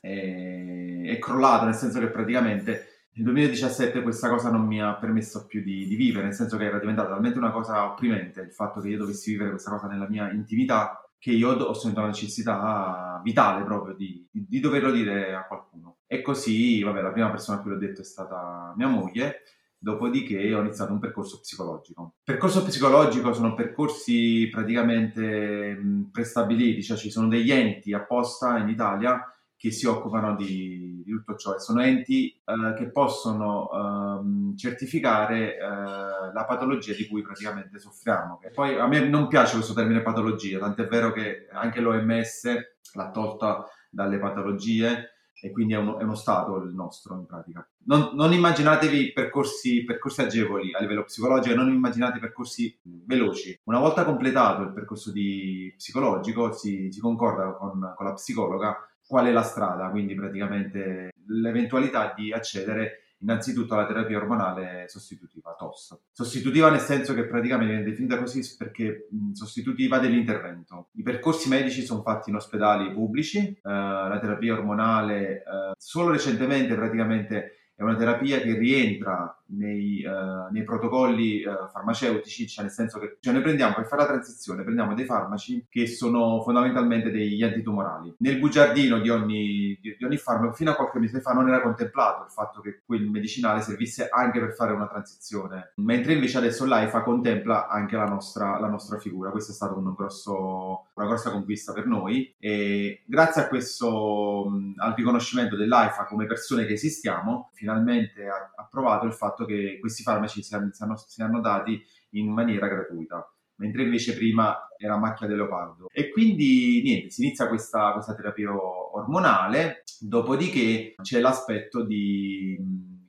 è, 0.00 1.02
è 1.04 1.18
crollato, 1.18 1.64
nel 1.64 1.74
senso 1.74 1.98
che 2.00 2.08
praticamente 2.08 2.96
nel 3.16 3.24
2017 3.24 4.02
questa 4.02 4.28
cosa 4.28 4.50
non 4.50 4.66
mi 4.66 4.80
ha 4.82 4.94
permesso 4.94 5.46
più 5.46 5.62
di, 5.62 5.86
di, 5.86 5.96
vivere, 5.96 6.24
nel 6.24 6.34
senso 6.34 6.56
che 6.56 6.64
era 6.64 6.78
diventata 6.78 7.08
talmente 7.08 7.38
una 7.38 7.50
cosa 7.50 7.90
opprimente 7.90 8.42
il 8.42 8.52
fatto 8.52 8.80
che 8.80 8.88
io 8.88 8.98
dovessi 8.98 9.30
vivere 9.30 9.50
questa 9.50 9.70
cosa 9.70 9.86
nella 9.86 10.08
mia 10.08 10.30
intimità 10.30 11.00
che 11.18 11.30
io 11.30 11.50
ho 11.50 11.74
sentito 11.74 12.02
la 12.02 12.08
necessità 12.08 13.20
vitale 13.24 13.64
proprio 13.64 13.94
di, 13.94 14.26
di, 14.30 14.60
doverlo 14.60 14.90
dire 14.90 15.34
a 15.34 15.46
qualcuno. 15.46 15.96
E 16.06 16.22
così, 16.22 16.82
vabbè, 16.82 17.00
la 17.00 17.10
prima 17.10 17.30
persona 17.30 17.58
a 17.58 17.62
cui 17.62 17.70
l'ho 17.70 17.78
detto 17.78 18.02
è 18.02 18.04
stata 18.04 18.74
mia 18.76 18.86
moglie, 18.86 19.42
dopodiché 19.76 20.54
ho 20.54 20.60
iniziato 20.60 20.92
un 20.92 21.00
percorso 21.00 21.40
psicologico. 21.40 22.16
Percorso 22.22 22.62
psicologico 22.62 23.32
sono 23.32 23.54
percorsi 23.54 24.48
praticamente 24.52 26.06
prestabiliti, 26.12 26.82
cioè 26.82 26.96
ci 26.96 27.10
sono 27.10 27.28
degli 27.28 27.50
enti 27.50 27.92
apposta 27.92 28.58
in 28.58 28.68
Italia 28.68 29.20
che 29.56 29.70
si 29.70 29.86
occupano 29.86 30.34
di, 30.34 31.02
di 31.04 31.10
tutto 31.10 31.34
ciò 31.36 31.58
sono 31.58 31.82
enti 31.82 32.30
eh, 32.30 32.74
che 32.76 32.90
possono 32.90 33.70
ehm, 33.72 34.56
certificare 34.56 35.56
eh, 35.56 35.60
la 35.60 36.44
patologia 36.46 36.94
di 36.94 37.06
cui 37.06 37.22
praticamente 37.22 37.78
soffriamo. 37.78 38.40
E 38.42 38.50
poi 38.50 38.78
a 38.78 38.86
me 38.86 39.08
non 39.08 39.28
piace 39.28 39.54
questo 39.54 39.72
termine 39.72 40.02
patologia, 40.02 40.58
tant'è 40.58 40.86
vero 40.86 41.12
che 41.12 41.48
anche 41.50 41.80
l'OMS 41.80 42.54
l'ha 42.94 43.10
tolta 43.10 43.64
dalle 43.90 44.18
patologie 44.18 45.12
e 45.40 45.50
quindi 45.50 45.74
è 45.74 45.76
uno, 45.76 45.98
è 45.98 46.02
uno 46.02 46.14
stato 46.14 46.56
il 46.56 46.74
nostro 46.74 47.14
in 47.14 47.26
pratica. 47.26 47.66
Non, 47.84 48.10
non 48.14 48.32
immaginatevi 48.32 49.12
percorsi, 49.12 49.84
percorsi, 49.84 50.22
agevoli 50.22 50.72
a 50.74 50.80
livello 50.80 51.04
psicologico, 51.04 51.54
non 51.54 51.72
immaginate 51.72 52.18
percorsi 52.18 52.76
veloci. 52.82 53.58
Una 53.64 53.78
volta 53.78 54.04
completato 54.04 54.62
il 54.62 54.72
percorso 54.72 55.12
di 55.12 55.72
psicologico 55.76 56.52
si, 56.52 56.90
si 56.90 57.00
concorda 57.00 57.52
con, 57.52 57.92
con 57.94 58.06
la 58.06 58.14
psicologa 58.14 58.76
qual 59.06 59.26
è 59.26 59.32
la 59.32 59.42
strada, 59.42 59.88
quindi 59.90 60.14
praticamente 60.14 61.10
l'eventualità 61.28 62.12
di 62.16 62.32
accedere 62.32 63.06
innanzitutto 63.18 63.74
alla 63.74 63.86
terapia 63.86 64.18
ormonale 64.18 64.84
sostitutiva, 64.88 65.54
TOS. 65.58 65.98
Sostitutiva 66.12 66.70
nel 66.70 66.80
senso 66.80 67.14
che 67.14 67.26
praticamente 67.26 67.72
viene 67.72 67.88
definita 67.88 68.18
così 68.18 68.42
perché 68.56 69.08
sostitutiva 69.32 69.98
dell'intervento. 69.98 70.90
I 70.92 71.02
percorsi 71.02 71.48
medici 71.48 71.82
sono 71.82 72.02
fatti 72.02 72.30
in 72.30 72.36
ospedali 72.36 72.92
pubblici, 72.92 73.38
eh, 73.38 73.58
la 73.62 74.18
terapia 74.20 74.52
ormonale 74.52 75.38
eh, 75.38 75.42
solo 75.78 76.10
recentemente 76.10 76.74
praticamente 76.74 77.52
è 77.74 77.82
una 77.82 77.96
terapia 77.96 78.40
che 78.40 78.56
rientra 78.56 79.38
nei, 79.48 80.04
uh, 80.04 80.52
nei 80.52 80.64
protocolli 80.64 81.44
uh, 81.44 81.68
farmaceutici, 81.70 82.46
cioè 82.48 82.64
nel 82.64 82.72
senso 82.72 82.98
che 82.98 83.18
cioè 83.20 83.32
noi 83.32 83.42
prendiamo 83.42 83.74
per 83.74 83.86
fare 83.86 84.02
la 84.02 84.08
transizione, 84.08 84.62
prendiamo 84.62 84.94
dei 84.94 85.04
farmaci 85.04 85.66
che 85.68 85.86
sono 85.86 86.40
fondamentalmente 86.42 87.10
degli 87.10 87.42
antitumorali. 87.42 88.14
Nel 88.18 88.38
bugiardino 88.38 88.98
di 88.98 89.10
ogni, 89.10 89.78
di, 89.80 89.96
di 89.98 90.04
ogni 90.04 90.16
farmaco 90.16 90.54
fino 90.54 90.70
a 90.70 90.74
qualche 90.74 90.98
mese 90.98 91.20
fa 91.20 91.32
non 91.32 91.48
era 91.48 91.62
contemplato 91.62 92.24
il 92.24 92.30
fatto 92.30 92.60
che 92.60 92.80
quel 92.84 93.08
medicinale 93.08 93.60
servisse 93.60 94.08
anche 94.10 94.40
per 94.40 94.54
fare 94.54 94.72
una 94.72 94.88
transizione, 94.88 95.72
mentre 95.76 96.14
invece 96.14 96.38
adesso 96.38 96.64
l'AIFA 96.64 97.02
contempla 97.02 97.68
anche 97.68 97.96
la 97.96 98.06
nostra, 98.06 98.58
la 98.58 98.68
nostra 98.68 98.98
figura. 98.98 99.30
Questo 99.30 99.52
è 99.52 99.54
stato 99.54 99.78
un 99.78 99.92
grosso, 99.94 100.86
una 100.94 101.06
grossa 101.06 101.30
conquista 101.30 101.72
per 101.72 101.86
noi 101.86 102.34
e 102.38 103.02
grazie 103.06 103.42
a 103.42 103.48
questo, 103.48 104.50
al 104.76 104.94
riconoscimento 104.94 105.56
dell'AIFA 105.56 106.04
come 106.04 106.26
persone 106.26 106.66
che 106.66 106.74
esistiamo, 106.74 107.50
finalmente 107.52 108.26
ha 108.26 108.52
approvato 108.56 109.06
il 109.06 109.12
fatto 109.12 109.35
che 109.44 109.78
questi 109.80 110.02
farmaci 110.02 110.42
siano, 110.42 110.70
siano, 110.72 111.40
dati 111.40 111.80
in 112.10 112.32
maniera 112.32 112.66
gratuita 112.68 113.28
mentre 113.58 113.82
invece 113.84 114.14
prima 114.14 114.68
era 114.76 114.98
macchia 114.98 115.26
del 115.26 115.36
leopardo. 115.36 115.86
E 115.90 116.10
quindi 116.10 116.82
niente, 116.82 117.10
si 117.10 117.24
inizia 117.24 117.48
questa, 117.48 117.92
questa 117.92 118.14
terapia 118.14 118.54
ormonale, 118.54 119.82
dopodiché 120.00 120.94
c'è 121.02 121.20
l'aspetto 121.20 121.82
di 121.84 122.58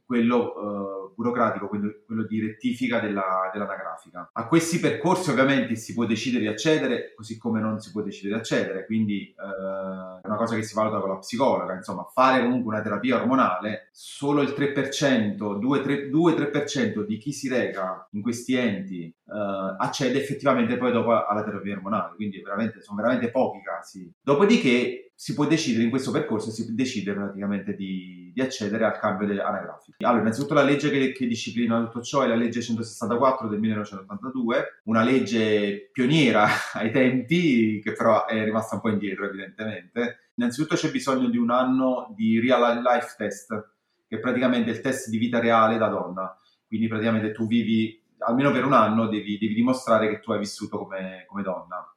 quello 0.06 0.54
uh, 0.54 1.07
burocratico, 1.18 1.68
quello, 1.68 2.02
quello, 2.06 2.24
di 2.28 2.40
rettifica 2.40 3.00
della, 3.00 3.50
dell'anagrafica. 3.52 4.30
A 4.32 4.48
questi 4.48 4.80
percorsi 4.80 5.32
ovviamente 5.32 5.76
si 5.76 5.96
può 5.96 6.06
decidere 6.06 6.44
di 6.44 6.50
accedere, 6.50 7.16
così 7.16 7.40
come 7.40 7.60
non 7.60 7.80
si 7.80 7.92
può 7.92 8.04
decidere 8.04 8.36
di 8.36 8.40
accedere, 8.40 8.86
quindi 8.86 9.34
uh, 9.36 10.22
è 10.22 10.28
una 10.28 10.36
cosa 10.36 10.56
che 10.56 10.62
si 10.62 10.76
valuta 10.76 11.00
con 11.00 11.10
la 11.10 11.18
psicologa, 11.18 11.74
insomma, 11.74 12.08
fare 12.14 12.44
comunque 12.44 12.76
una 12.76 12.84
terapia 12.84 13.16
ormonale, 13.16 13.90
solo 13.92 14.44
il 14.44 14.50
3%, 14.50 15.38
2-3% 15.38 17.04
di 17.04 17.18
chi 17.18 17.34
si 17.34 17.50
reca 17.50 18.08
in 18.12 18.22
questi 18.22 18.54
enti 18.54 19.12
uh, 19.26 19.76
accede 19.80 20.22
effettivamente 20.22 20.78
poi 20.78 20.92
dopo 20.92 21.26
alla 21.26 21.44
terapia 21.44 21.74
ormonale, 21.74 22.14
quindi 22.14 22.40
veramente, 22.44 22.80
sono 22.82 23.02
veramente 23.02 23.32
pochi 23.32 23.64
casi. 23.64 24.14
Dopodiché 24.22 25.07
si 25.20 25.34
può 25.34 25.48
decidere 25.48 25.84
in 25.84 25.90
questo 25.90 26.12
percorso, 26.12 26.52
si 26.52 26.76
decide 26.76 27.12
praticamente 27.12 27.74
di, 27.74 28.32
di 28.32 28.40
accedere 28.40 28.86
al 28.86 29.00
cambio 29.00 29.26
delle 29.26 29.42
anagrafiche. 29.42 30.06
Allora, 30.06 30.22
innanzitutto 30.22 30.54
la 30.54 30.62
legge 30.62 30.92
che, 30.92 31.12
che, 31.12 31.26
disciplina 31.26 31.84
tutto 31.86 32.04
ciò 32.04 32.22
è 32.22 32.28
la 32.28 32.36
legge 32.36 32.62
164 32.62 33.48
del 33.48 33.60
1982, 33.60 34.82
una 34.84 35.02
legge 35.02 35.90
pioniera 35.92 36.48
ai 36.74 36.92
tempi, 36.92 37.82
che 37.84 37.94
però 37.94 38.28
è 38.28 38.44
rimasta 38.44 38.76
un 38.76 38.82
po' 38.82 38.90
indietro 38.90 39.26
evidentemente. 39.26 40.34
Innanzitutto 40.36 40.76
c'è 40.76 40.92
bisogno 40.92 41.30
di 41.30 41.38
un 41.38 41.50
anno 41.50 42.14
di 42.16 42.40
real 42.40 42.80
life 42.80 43.16
test, 43.18 43.72
che 44.08 44.18
è 44.18 44.20
praticamente 44.20 44.70
il 44.70 44.82
test 44.82 45.10
di 45.10 45.18
vita 45.18 45.40
reale 45.40 45.80
da 45.80 45.88
donna. 45.88 46.40
Quindi 46.68 46.88
praticamente 46.88 47.32
tu 47.32 47.48
vivi, 47.48 48.00
almeno 48.20 48.52
per 48.52 48.66
un 48.66 48.74
anno, 48.74 49.08
devi, 49.08 49.40
devi 49.40 49.56
dimostrare 49.56 50.10
che 50.10 50.20
tu 50.20 50.32
hai 50.32 50.38
vissuto 50.38 50.78
come, 50.78 51.26
come 51.28 51.42
donna. 51.42 51.92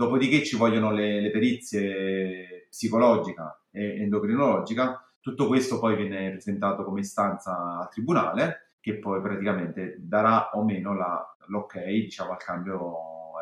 Dopodiché 0.00 0.42
ci 0.42 0.56
vogliono 0.56 0.92
le, 0.92 1.20
le 1.20 1.30
perizie 1.30 2.68
psicologica 2.70 3.60
e 3.70 4.00
endocrinologica. 4.00 5.06
Tutto 5.20 5.46
questo 5.46 5.78
poi 5.78 5.94
viene 5.94 6.30
presentato 6.30 6.84
come 6.84 7.00
istanza 7.00 7.80
al 7.80 7.90
tribunale 7.90 8.76
che 8.80 8.96
poi 8.96 9.20
praticamente 9.20 9.96
darà 9.98 10.52
o 10.54 10.64
meno 10.64 10.94
la, 10.94 11.22
l'ok 11.48 11.84
diciamo, 11.84 12.30
al 12.30 12.38
cambio, 12.38 12.78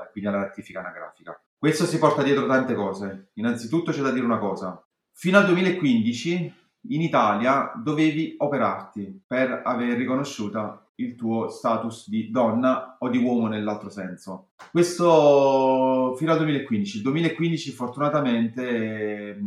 eh, 0.03 0.11
quindi 0.11 0.29
alla 0.29 0.43
rettifica 0.43 0.81
anagrafica. 0.81 1.41
Questo 1.57 1.85
si 1.85 1.97
porta 1.97 2.25
dietro 2.25 2.49
tante 2.49 2.75
cose. 2.75 3.29
Innanzitutto 3.35 3.93
c'è 3.93 4.03
da 4.03 4.11
dire 4.11 4.25
una 4.25 4.39
cosa. 4.39 4.85
Fino 5.13 5.39
al 5.39 5.47
2015 5.47 6.55
in 6.83 7.03
Italia 7.03 7.73
dovevi 7.77 8.35
operarti 8.39 9.23
per 9.27 9.63
aver 9.65 9.97
riconosciuta 9.97 10.83
il 10.97 11.15
tuo 11.15 11.49
status 11.49 12.09
di 12.09 12.31
donna 12.31 12.97
o 12.99 13.09
di 13.09 13.19
uomo 13.19 13.47
nell'altro 13.47 13.89
senso. 13.89 14.49
Questo 14.71 16.15
fino 16.17 16.33
al 16.33 16.39
2015. 16.39 16.97
Il 16.97 17.03
2015 17.03 17.71
fortunatamente 17.71 19.39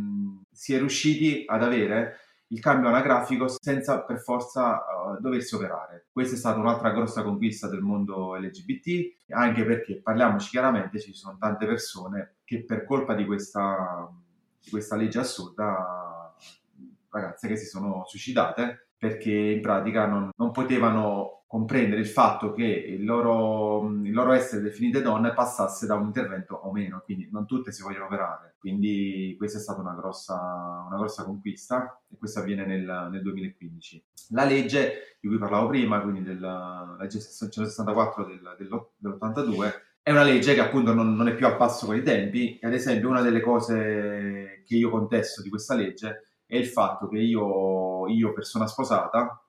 si 0.50 0.74
è 0.74 0.78
riusciti 0.78 1.44
ad 1.46 1.62
avere 1.62 2.16
il 2.52 2.60
cambio 2.60 2.88
anagrafico 2.88 3.48
senza 3.48 4.02
per 4.02 4.18
forza 4.18 4.76
uh, 4.76 5.20
doversi 5.20 5.54
operare. 5.54 6.06
Questa 6.12 6.34
è 6.34 6.38
stata 6.38 6.60
un'altra 6.60 6.90
grossa 6.90 7.22
conquista 7.22 7.66
del 7.66 7.80
mondo 7.80 8.36
LGBT, 8.36 9.30
anche 9.30 9.64
perché 9.64 10.00
parliamoci 10.02 10.50
chiaramente, 10.50 11.00
ci 11.00 11.14
sono 11.14 11.36
tante 11.38 11.66
persone 11.66 12.36
che 12.44 12.64
per 12.64 12.84
colpa 12.84 13.14
di 13.14 13.24
questa, 13.24 14.06
di 14.62 14.70
questa 14.70 14.96
legge 14.96 15.18
assurda, 15.18 16.01
ragazze 17.12 17.48
che 17.48 17.56
si 17.56 17.66
sono 17.66 18.04
suicidate 18.06 18.88
perché 18.96 19.32
in 19.32 19.60
pratica 19.60 20.06
non, 20.06 20.30
non 20.36 20.50
potevano 20.52 21.42
comprendere 21.52 22.00
il 22.00 22.06
fatto 22.06 22.52
che 22.52 22.64
il 22.64 23.04
loro, 23.04 23.86
il 24.02 24.12
loro, 24.12 24.32
essere 24.32 24.62
definite 24.62 25.02
donne 25.02 25.34
passasse 25.34 25.84
da 25.86 25.96
un 25.96 26.06
intervento 26.06 26.54
o 26.54 26.72
meno, 26.72 27.02
quindi 27.04 27.28
non 27.30 27.44
tutte 27.44 27.72
si 27.72 27.82
vogliono 27.82 28.06
operare. 28.06 28.54
Quindi 28.58 29.34
questa 29.36 29.58
è 29.58 29.60
stata 29.60 29.82
una 29.82 29.92
grossa, 29.92 30.34
una 30.86 30.96
grossa 30.96 31.24
conquista 31.24 32.00
e 32.08 32.16
questo 32.16 32.38
avviene 32.38 32.64
nel, 32.64 33.08
nel, 33.10 33.20
2015. 33.20 34.04
La 34.30 34.44
legge 34.44 35.18
di 35.20 35.28
cui 35.28 35.36
parlavo 35.36 35.68
prima, 35.68 36.00
quindi 36.00 36.22
della 36.22 36.96
legge 36.98 37.20
164 37.20 38.24
del, 38.24 38.56
dell'82, 38.96 39.72
è 40.00 40.10
una 40.10 40.22
legge 40.22 40.54
che 40.54 40.60
appunto 40.60 40.94
non, 40.94 41.14
non 41.14 41.28
è 41.28 41.34
più 41.34 41.44
al 41.44 41.58
passo 41.58 41.84
con 41.84 41.96
i 41.96 42.02
tempi 42.02 42.58
e 42.58 42.66
ad 42.66 42.72
esempio 42.72 43.10
una 43.10 43.20
delle 43.20 43.40
cose 43.40 44.62
che 44.64 44.76
io 44.76 44.88
contesto 44.88 45.42
di 45.42 45.50
questa 45.50 45.74
legge 45.74 46.31
è 46.52 46.56
il 46.56 46.66
fatto 46.66 47.08
che 47.08 47.16
io, 47.16 48.06
io 48.08 48.34
persona 48.34 48.66
sposata, 48.66 49.42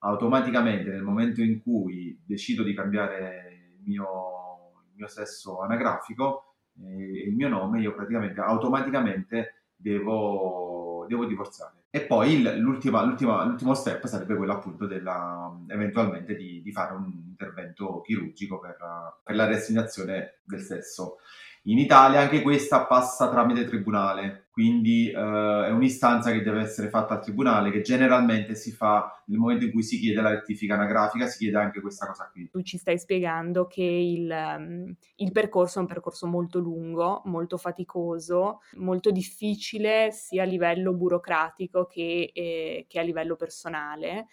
automaticamente 0.00 0.90
nel 0.90 1.02
momento 1.02 1.40
in 1.40 1.62
cui 1.62 2.20
decido 2.22 2.62
di 2.62 2.74
cambiare 2.74 3.70
il 3.78 3.82
mio, 3.82 4.82
il 4.84 4.92
mio 4.94 5.06
sesso 5.06 5.62
anagrafico 5.62 6.56
e 6.78 7.28
il 7.28 7.34
mio 7.34 7.48
nome, 7.48 7.80
io 7.80 7.94
praticamente 7.94 8.40
automaticamente 8.40 9.68
devo, 9.74 11.06
devo 11.08 11.24
divorziare. 11.24 11.84
E 11.88 12.02
poi 12.02 12.34
il, 12.34 12.58
l'ultima, 12.58 13.02
l'ultima, 13.04 13.42
l'ultimo 13.42 13.72
step 13.72 14.04
sarebbe 14.04 14.36
quello 14.36 14.52
appunto 14.52 14.84
della, 14.84 15.58
eventualmente 15.68 16.36
di, 16.36 16.60
di 16.60 16.72
fare 16.72 16.92
un 16.92 17.10
intervento 17.26 18.02
chirurgico 18.02 18.60
per, 18.60 18.76
per 19.24 19.34
la 19.34 19.46
reassegnazione 19.46 20.40
del 20.44 20.60
sesso. 20.60 21.16
In 21.64 21.78
Italia 21.78 22.20
anche 22.20 22.40
questa 22.40 22.86
passa 22.86 23.28
tramite 23.28 23.66
tribunale, 23.66 24.48
quindi 24.50 25.10
eh, 25.10 25.14
è 25.14 25.70
un'istanza 25.70 26.32
che 26.32 26.40
deve 26.40 26.62
essere 26.62 26.88
fatta 26.88 27.14
al 27.14 27.22
tribunale, 27.22 27.70
che 27.70 27.82
generalmente 27.82 28.54
si 28.54 28.72
fa 28.72 29.22
nel 29.26 29.38
momento 29.38 29.66
in 29.66 29.70
cui 29.70 29.82
si 29.82 29.98
chiede 29.98 30.22
la 30.22 30.30
rettifica 30.30 30.74
anagrafica, 30.74 31.26
si 31.26 31.36
chiede 31.36 31.58
anche 31.58 31.82
questa 31.82 32.06
cosa 32.06 32.30
qui. 32.32 32.48
Tu 32.50 32.62
ci 32.62 32.78
stai 32.78 32.98
spiegando 32.98 33.66
che 33.66 33.82
il, 33.82 34.30
um, 34.30 34.94
il 35.16 35.32
percorso 35.32 35.78
è 35.78 35.82
un 35.82 35.88
percorso 35.88 36.26
molto 36.26 36.58
lungo, 36.60 37.20
molto 37.26 37.58
faticoso, 37.58 38.60
molto 38.76 39.10
difficile 39.10 40.12
sia 40.12 40.44
a 40.44 40.46
livello 40.46 40.94
burocratico 40.94 41.84
che, 41.84 42.30
eh, 42.32 42.86
che 42.88 42.98
a 42.98 43.02
livello 43.02 43.36
personale 43.36 44.28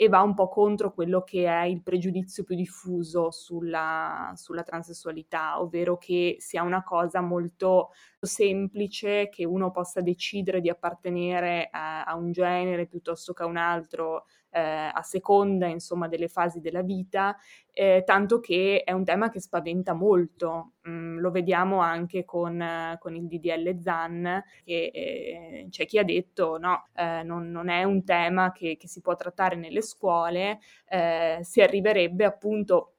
e 0.00 0.08
va 0.08 0.22
un 0.22 0.32
po' 0.32 0.46
contro 0.48 0.92
quello 0.92 1.24
che 1.24 1.46
è 1.46 1.64
il 1.64 1.82
pregiudizio 1.82 2.44
più 2.44 2.54
diffuso 2.54 3.32
sulla, 3.32 4.32
sulla 4.36 4.62
transessualità, 4.62 5.60
ovvero 5.60 5.98
che 5.98 6.36
sia 6.38 6.62
una 6.62 6.84
cosa 6.84 7.20
molto 7.20 7.90
semplice, 8.20 9.28
che 9.28 9.44
uno 9.44 9.72
possa 9.72 10.00
decidere 10.00 10.60
di 10.60 10.68
appartenere 10.68 11.68
a, 11.72 12.04
a 12.04 12.14
un 12.14 12.30
genere 12.30 12.86
piuttosto 12.86 13.32
che 13.32 13.42
a 13.42 13.46
un 13.46 13.56
altro 13.56 14.26
eh, 14.50 14.90
a 14.92 15.02
seconda 15.02 15.66
insomma 15.66 16.08
delle 16.08 16.28
fasi 16.28 16.60
della 16.60 16.82
vita, 16.82 17.36
eh, 17.72 18.02
tanto 18.04 18.40
che 18.40 18.82
è 18.84 18.92
un 18.92 19.04
tema 19.04 19.30
che 19.30 19.40
spaventa 19.40 19.92
molto. 19.92 20.72
Mm, 20.88 21.18
lo 21.18 21.30
vediamo 21.30 21.80
anche 21.80 22.24
con, 22.24 22.96
con 22.98 23.14
il 23.14 23.26
DDL 23.26 23.78
ZAN, 23.78 24.42
che 24.64 24.90
eh, 24.92 25.66
c'è 25.70 25.86
chi 25.86 25.98
ha 25.98 26.04
detto 26.04 26.58
no, 26.58 26.88
eh, 26.94 27.22
non, 27.22 27.50
non, 27.50 27.68
è 27.68 27.84
un 27.84 28.04
tema 28.04 28.52
che, 28.52 28.76
che, 28.76 28.88
si 28.88 29.00
può 29.00 29.14
trattare 29.14 29.56
nelle 29.56 29.82
scuole, 29.82 30.60
eh, 30.88 31.38
si 31.42 31.60
arriverebbe 31.60 32.24
appunto 32.24 32.94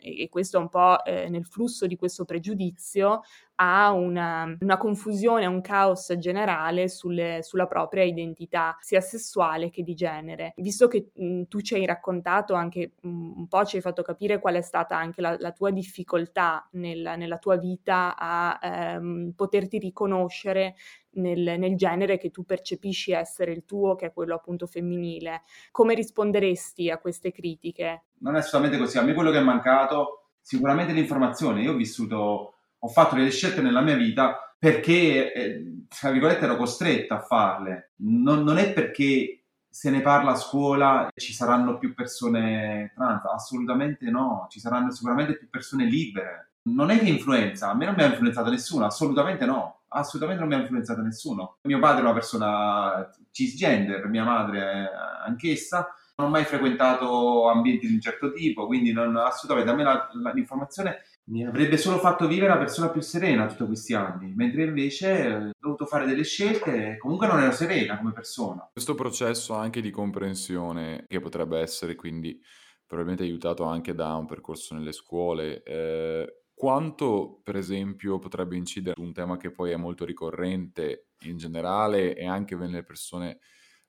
e 0.00 0.28
questo 0.28 0.58
è 0.58 0.60
un 0.60 0.68
po' 0.68 1.04
eh, 1.04 1.28
nel 1.28 1.44
flusso 1.44 1.86
di 1.86 1.96
questo 1.96 2.24
pregiudizio, 2.24 3.22
a 3.60 3.90
una, 3.90 4.56
una 4.60 4.76
confusione, 4.76 5.46
un 5.46 5.60
caos 5.60 6.14
generale 6.16 6.88
sulle, 6.88 7.40
sulla 7.42 7.66
propria 7.66 8.04
identità, 8.04 8.76
sia 8.80 9.00
sessuale 9.00 9.70
che 9.70 9.82
di 9.82 9.94
genere. 9.94 10.52
Visto 10.56 10.86
che 10.86 11.10
mh, 11.12 11.42
tu 11.48 11.60
ci 11.60 11.74
hai 11.74 11.84
raccontato 11.84 12.54
anche 12.54 12.92
mh, 13.00 13.08
un 13.08 13.48
po', 13.48 13.64
ci 13.64 13.76
hai 13.76 13.82
fatto 13.82 14.02
capire 14.02 14.38
qual 14.38 14.54
è 14.54 14.62
stata 14.62 14.96
anche 14.96 15.20
la, 15.20 15.36
la 15.38 15.50
tua 15.50 15.70
difficoltà 15.70 16.68
nel, 16.72 17.14
nella 17.16 17.38
tua 17.38 17.56
vita 17.56 18.16
a 18.16 18.58
ehm, 18.62 19.32
poterti 19.34 19.78
riconoscere 19.78 20.76
nel, 21.18 21.58
nel, 21.58 21.76
genere 21.76 22.18
che 22.18 22.30
tu 22.30 22.44
percepisci 22.44 23.12
essere 23.12 23.52
il 23.52 23.64
tuo, 23.64 23.94
che 23.94 24.06
è 24.06 24.12
quello 24.12 24.34
appunto 24.34 24.66
femminile. 24.66 25.42
Come 25.70 25.94
risponderesti 25.94 26.90
a 26.90 26.98
queste 26.98 27.32
critiche? 27.32 28.04
Non 28.18 28.34
è 28.34 28.38
assolutamente 28.38 28.82
così. 28.82 28.98
A 28.98 29.02
me 29.02 29.14
quello 29.14 29.30
che 29.30 29.38
è 29.38 29.42
mancato, 29.42 30.30
sicuramente 30.40 30.92
l'informazione. 30.92 31.62
Io 31.62 31.72
ho 31.72 31.76
vissuto 31.76 32.54
ho 32.80 32.88
fatto 32.88 33.16
delle 33.16 33.30
scelte 33.30 33.60
nella 33.60 33.80
mia 33.80 33.96
vita 33.96 34.54
perché, 34.58 35.32
eh, 35.32 35.84
tra 35.88 36.10
virgolette, 36.10 36.44
ero 36.44 36.56
costretta 36.56 37.16
a 37.16 37.20
farle. 37.20 37.92
Non, 37.96 38.42
non, 38.42 38.58
è 38.58 38.72
perché 38.72 39.44
se 39.68 39.90
ne 39.90 40.00
parla 40.00 40.32
a 40.32 40.36
scuola 40.36 41.08
ci 41.14 41.32
saranno 41.32 41.78
più 41.78 41.94
persone 41.94 42.92
trans? 42.94 43.24
Assolutamente 43.24 44.10
no, 44.10 44.46
ci 44.50 44.60
saranno 44.60 44.90
sicuramente 44.90 45.36
più 45.36 45.48
persone 45.48 45.84
libere. 45.84 46.52
Non 46.62 46.90
è 46.90 46.98
che 46.98 47.08
influenza, 47.08 47.70
a 47.70 47.74
me 47.74 47.86
non 47.86 47.94
mi 47.94 48.02
ha 48.02 48.06
influenzato 48.06 48.50
nessuno, 48.50 48.84
assolutamente 48.84 49.46
no, 49.46 49.77
assolutamente 49.88 50.44
non 50.44 50.52
mi 50.52 50.58
ha 50.58 50.62
influenzato 50.62 51.00
nessuno. 51.00 51.58
Mio 51.62 51.78
padre 51.78 52.00
è 52.00 52.04
una 52.04 52.12
persona 52.12 53.10
cisgender, 53.30 54.06
mia 54.08 54.24
madre 54.24 54.90
anch'essa, 55.24 55.88
non 56.16 56.28
ho 56.28 56.30
mai 56.30 56.44
frequentato 56.44 57.48
ambienti 57.48 57.86
di 57.86 57.94
un 57.94 58.00
certo 58.00 58.32
tipo, 58.32 58.66
quindi 58.66 58.92
non, 58.92 59.16
assolutamente 59.16 59.70
a 59.70 59.74
me 59.74 59.84
la, 59.84 60.08
la, 60.20 60.32
l'informazione 60.32 61.02
mi 61.28 61.46
avrebbe 61.46 61.76
solo 61.76 61.98
fatto 61.98 62.26
vivere 62.26 62.50
una 62.50 62.60
persona 62.60 62.88
più 62.90 63.00
serena 63.00 63.46
tutti 63.46 63.66
questi 63.66 63.94
anni, 63.94 64.32
mentre 64.34 64.64
invece 64.64 65.24
eh, 65.24 65.34
ho 65.36 65.52
dovuto 65.58 65.86
fare 65.86 66.06
delle 66.06 66.24
scelte 66.24 66.92
e 66.92 66.96
comunque 66.96 67.26
non 67.26 67.40
ero 67.40 67.52
serena 67.52 67.98
come 67.98 68.12
persona. 68.12 68.68
Questo 68.72 68.94
processo 68.94 69.54
anche 69.54 69.80
di 69.80 69.90
comprensione, 69.90 71.04
che 71.06 71.20
potrebbe 71.20 71.60
essere 71.60 71.94
quindi 71.94 72.40
probabilmente 72.86 73.24
aiutato 73.24 73.64
anche 73.64 73.94
da 73.94 74.14
un 74.14 74.26
percorso 74.26 74.74
nelle 74.74 74.92
scuole, 74.92 75.62
eh, 75.62 76.37
quanto 76.58 77.40
per 77.44 77.54
esempio 77.54 78.18
potrebbe 78.18 78.56
incidere 78.56 78.96
su 78.96 79.02
un 79.02 79.12
tema 79.12 79.36
che 79.36 79.52
poi 79.52 79.70
è 79.70 79.76
molto 79.76 80.04
ricorrente 80.04 81.10
in 81.20 81.36
generale 81.36 82.16
e 82.16 82.26
anche 82.26 82.56
nelle 82.56 82.82
persone 82.82 83.38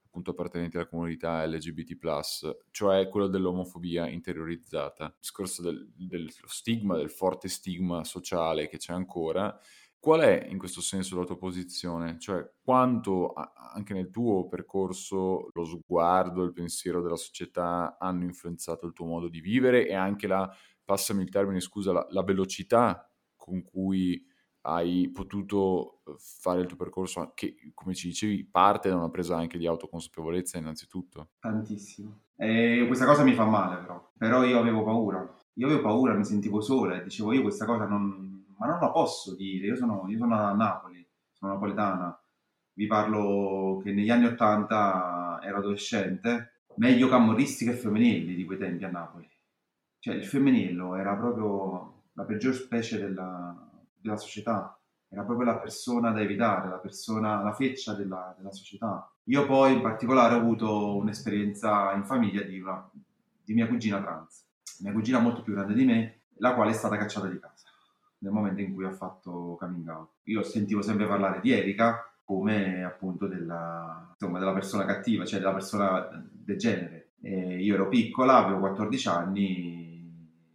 appunto 0.06 0.32
appartenenti 0.32 0.78
alla 0.78 0.88
comunità 0.88 1.44
LGBT+, 1.48 1.98
cioè 2.70 3.10
quello 3.10 3.26
dell'omofobia 3.26 4.08
interiorizzata, 4.08 5.06
il 5.06 5.16
discorso 5.20 5.64
del, 5.64 5.92
dello 5.96 6.30
stigma, 6.46 6.96
del 6.96 7.10
forte 7.10 7.48
stigma 7.48 8.04
sociale 8.04 8.68
che 8.68 8.78
c'è 8.78 8.94
ancora. 8.94 9.60
Qual 9.98 10.22
è 10.22 10.46
in 10.48 10.60
questo 10.60 10.80
senso 10.80 11.18
la 11.18 11.26
tua 11.26 11.38
posizione? 11.38 12.20
Cioè, 12.20 12.48
quanto 12.64 13.34
anche 13.34 13.94
nel 13.94 14.12
tuo 14.12 14.48
percorso 14.48 15.50
lo 15.54 15.66
sguardo, 15.66 16.44
il 16.44 16.54
pensiero 16.54 17.02
della 17.02 17.18
società 17.18 17.98
hanno 18.00 18.26
influenzato 18.26 18.86
il 18.86 18.94
tuo 18.94 19.08
modo 19.08 19.28
di 19.28 19.42
vivere 19.42 19.88
e 19.88 19.96
anche 19.96 20.28
la, 20.28 20.50
passami 20.90 21.22
il 21.22 21.30
termine, 21.30 21.60
scusa, 21.60 21.92
la, 21.92 22.08
la 22.10 22.24
velocità 22.24 23.08
con 23.36 23.62
cui 23.62 24.26
hai 24.62 25.12
potuto 25.14 26.02
uhm, 26.04 26.16
fare 26.18 26.62
il 26.62 26.66
tuo 26.66 26.78
percorso 26.78 27.32
che, 27.36 27.56
come 27.76 27.94
ci 27.94 28.08
dicevi, 28.08 28.44
parte 28.50 28.90
da 28.90 28.96
una 28.96 29.12
presa 29.12 29.38
anche 29.38 29.60
di 29.60 29.68
autoconsapevolezza 29.68 30.58
innanzitutto? 30.58 31.30
Tantissimo. 31.40 32.22
E 32.36 32.86
questa 32.88 33.06
cosa 33.06 33.24
mi 33.24 33.36
fa 33.36 33.46
male 33.46 33.82
però, 33.82 34.12
però 34.18 34.44
io 34.44 34.58
avevo 34.58 34.84
paura. 34.84 35.32
Io 35.54 35.68
avevo 35.68 35.82
paura, 35.84 36.16
mi 36.16 36.26
sentivo 36.26 36.60
sola 36.60 37.00
e 37.00 37.04
dicevo 37.04 37.34
io 37.34 37.44
questa 37.44 37.66
cosa 37.66 37.86
non... 37.86 38.46
ma 38.58 38.66
non 38.66 38.80
la 38.80 38.90
posso 38.90 39.36
dire, 39.36 39.68
io 39.68 39.76
sono, 39.76 40.06
io 40.08 40.18
sono 40.18 40.36
a 40.36 40.54
Napoli, 40.54 41.08
sono 41.34 41.54
napoletana, 41.54 42.20
vi 42.74 42.88
parlo 42.88 43.80
che 43.84 43.92
negli 43.92 44.10
anni 44.10 44.26
Ottanta 44.26 45.40
ero 45.44 45.58
adolescente, 45.58 46.64
meglio 46.78 47.10
camorristi 47.10 47.64
che 47.66 47.74
femminili 47.74 48.34
di 48.34 48.46
quei 48.46 48.58
tempi 48.58 48.86
a 48.86 48.90
Napoli. 48.90 49.30
Cioè 50.00 50.16
il 50.16 50.26
femminillo 50.26 50.96
era 50.96 51.16
proprio 51.16 52.04
la 52.14 52.24
peggior 52.24 52.54
specie 52.54 53.00
della, 53.00 53.56
della 53.98 54.18
società, 54.18 54.80
era 55.10 55.24
proprio 55.24 55.46
la 55.46 55.58
persona 55.58 56.12
da 56.12 56.22
evitare, 56.22 56.70
la 56.70 56.78
persona, 56.78 57.42
la 57.42 57.54
feccia 57.54 57.94
della, 57.94 58.34
della 58.38 58.52
società. 58.52 59.12
Io 59.26 59.46
poi 59.46 59.74
in 59.74 59.82
particolare 59.82 60.36
ho 60.36 60.38
avuto 60.38 60.96
un'esperienza 60.98 61.94
in 61.94 62.06
famiglia 62.06 62.42
di, 62.44 62.60
una, 62.60 62.90
di 63.44 63.54
mia 63.54 63.68
cugina 63.68 64.02
trans, 64.02 64.46
mia 64.80 64.92
cugina 64.92 65.20
molto 65.20 65.44
più 65.44 65.54
grande 65.54 65.74
di 65.74 65.86
me, 65.86 66.20
la 66.38 66.54
quale 66.54 66.72
è 66.72 66.74
stata 66.74 66.98
cacciata 66.98 67.28
di 67.28 67.40
casa 67.40 67.68
nel 68.20 68.32
momento 68.32 68.62
in 68.62 68.74
cui 68.74 68.86
ha 68.86 68.92
fatto 68.92 69.56
coming 69.60 69.88
out. 69.88 70.10
Io 70.24 70.44
sentivo 70.44 70.82
sempre 70.82 71.08
parlare 71.08 71.40
di 71.42 71.52
Erika 71.52 72.10
come 72.24 72.84
appunto 72.84 73.28
della, 73.28 74.08
insomma, 74.12 74.40
della 74.40 74.54
persona 74.54 74.86
cattiva, 74.86 75.26
cioè 75.26 75.40
della 75.40 75.54
persona 75.54 76.08
del 76.32 76.58
genere. 76.58 77.12
E 77.22 77.62
io 77.62 77.74
ero 77.74 77.88
piccola, 77.88 78.38
avevo 78.38 78.60
14 78.60 79.08
anni, 79.08 79.79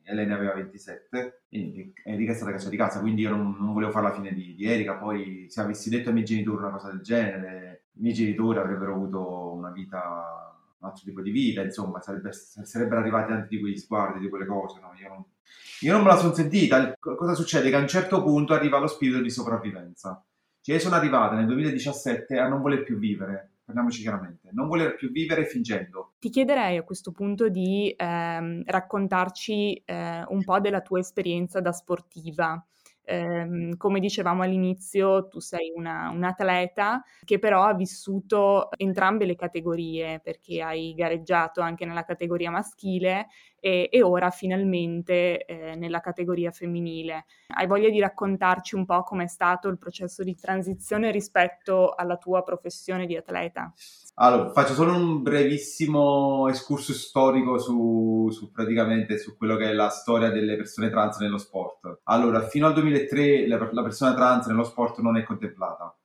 e 0.04 0.14
lei 0.14 0.26
ne 0.26 0.34
aveva 0.34 0.54
27 0.54 1.44
e 1.48 1.92
Erika 2.04 2.32
è 2.32 2.34
stata 2.34 2.50
cacciata 2.50 2.70
di 2.70 2.76
casa, 2.76 3.00
quindi 3.00 3.22
io 3.22 3.30
non, 3.30 3.56
non 3.58 3.72
volevo 3.72 3.90
fare 3.90 4.08
la 4.08 4.14
fine 4.14 4.32
di, 4.32 4.54
di, 4.54 4.66
Erika, 4.66 4.94
poi 4.96 5.46
se 5.48 5.60
avessi 5.60 5.88
detto 5.88 6.08
ai 6.08 6.14
miei 6.14 6.26
genitori 6.26 6.58
una 6.58 6.70
cosa 6.70 6.90
del 6.90 7.00
genere, 7.00 7.86
i 7.92 8.00
miei 8.00 8.14
genitori 8.14 8.58
avrebbero 8.58 8.94
avuto 8.94 9.52
una 9.54 9.70
vita, 9.70 10.56
un 10.78 10.88
altro 10.88 11.04
tipo 11.04 11.22
di 11.22 11.30
vita, 11.30 11.62
insomma, 11.62 12.02
sarebbe, 12.02 12.32
sarebbero 12.32 13.00
arrivati 13.00 13.32
tanti 13.32 13.54
di 13.56 13.60
quegli 13.60 13.78
sguardi, 13.78 14.20
di 14.20 14.28
quelle 14.28 14.46
cose, 14.46 14.78
no? 14.80 14.92
io, 15.00 15.08
non, 15.08 15.24
io 15.80 15.92
non 15.92 16.02
me 16.02 16.08
la 16.08 16.16
sono 16.16 16.34
sentita, 16.34 16.94
cosa 16.98 17.34
succede? 17.34 17.70
Che 17.70 17.76
a 17.76 17.80
un 17.80 17.88
certo 17.88 18.22
punto 18.22 18.52
arriva 18.52 18.78
lo 18.78 18.86
spirito 18.86 19.20
di 19.20 19.30
sopravvivenza, 19.30 20.22
cioè 20.60 20.74
io 20.74 20.80
sono 20.80 20.96
arrivata 20.96 21.34
nel 21.34 21.46
2017 21.46 22.38
a 22.38 22.48
non 22.48 22.60
voler 22.60 22.82
più 22.82 22.98
vivere, 22.98 23.53
parliamoci 23.64 24.02
chiaramente, 24.02 24.50
non 24.52 24.68
voler 24.68 24.94
più 24.94 25.10
vivere 25.10 25.46
fingendo. 25.46 26.12
Ti 26.18 26.28
chiederei 26.28 26.76
a 26.76 26.82
questo 26.82 27.12
punto 27.12 27.48
di 27.48 27.92
ehm, 27.96 28.62
raccontarci 28.66 29.82
eh, 29.84 30.24
un 30.28 30.44
po' 30.44 30.60
della 30.60 30.82
tua 30.82 30.98
esperienza 30.98 31.60
da 31.60 31.72
sportiva. 31.72 32.64
Eh, 33.06 33.74
come 33.76 34.00
dicevamo 34.00 34.42
all'inizio, 34.42 35.28
tu 35.28 35.38
sei 35.38 35.72
una, 35.74 36.08
un 36.10 36.24
atleta 36.24 37.02
che 37.24 37.38
però 37.38 37.62
ha 37.64 37.74
vissuto 37.74 38.70
entrambe 38.76 39.26
le 39.26 39.34
categorie 39.36 40.20
perché 40.20 40.62
hai 40.62 40.94
gareggiato 40.94 41.60
anche 41.60 41.84
nella 41.84 42.04
categoria 42.04 42.50
maschile 42.50 43.26
e, 43.60 43.88
e 43.90 44.02
ora 44.02 44.30
finalmente 44.30 45.44
eh, 45.44 45.74
nella 45.76 46.00
categoria 46.00 46.50
femminile. 46.50 47.26
Hai 47.48 47.66
voglia 47.66 47.90
di 47.90 48.00
raccontarci 48.00 48.74
un 48.74 48.84
po' 48.86 49.02
com'è 49.02 49.26
stato 49.26 49.68
il 49.68 49.78
processo 49.78 50.22
di 50.22 50.34
transizione 50.34 51.10
rispetto 51.10 51.94
alla 51.94 52.16
tua 52.16 52.42
professione 52.42 53.06
di 53.06 53.16
atleta? 53.16 53.72
Allora, 54.16 54.52
faccio 54.52 54.74
solo 54.74 54.94
un 54.94 55.22
brevissimo 55.22 56.48
excursus 56.48 57.08
storico 57.08 57.58
su, 57.58 58.28
su, 58.30 58.52
praticamente 58.52 59.18
su 59.18 59.36
quello 59.36 59.56
che 59.56 59.70
è 59.70 59.72
la 59.72 59.88
storia 59.88 60.30
delle 60.30 60.54
persone 60.54 60.88
trans 60.88 61.18
nello 61.18 61.38
sport. 61.38 62.02
Allora, 62.04 62.46
fino 62.46 62.68
al 62.68 62.74
2003 62.74 63.48
la, 63.48 63.68
la 63.72 63.82
persona 63.82 64.14
trans 64.14 64.46
nello 64.46 64.62
sport 64.62 65.00
non 65.00 65.16
è 65.16 65.24
contemplata. 65.24 65.98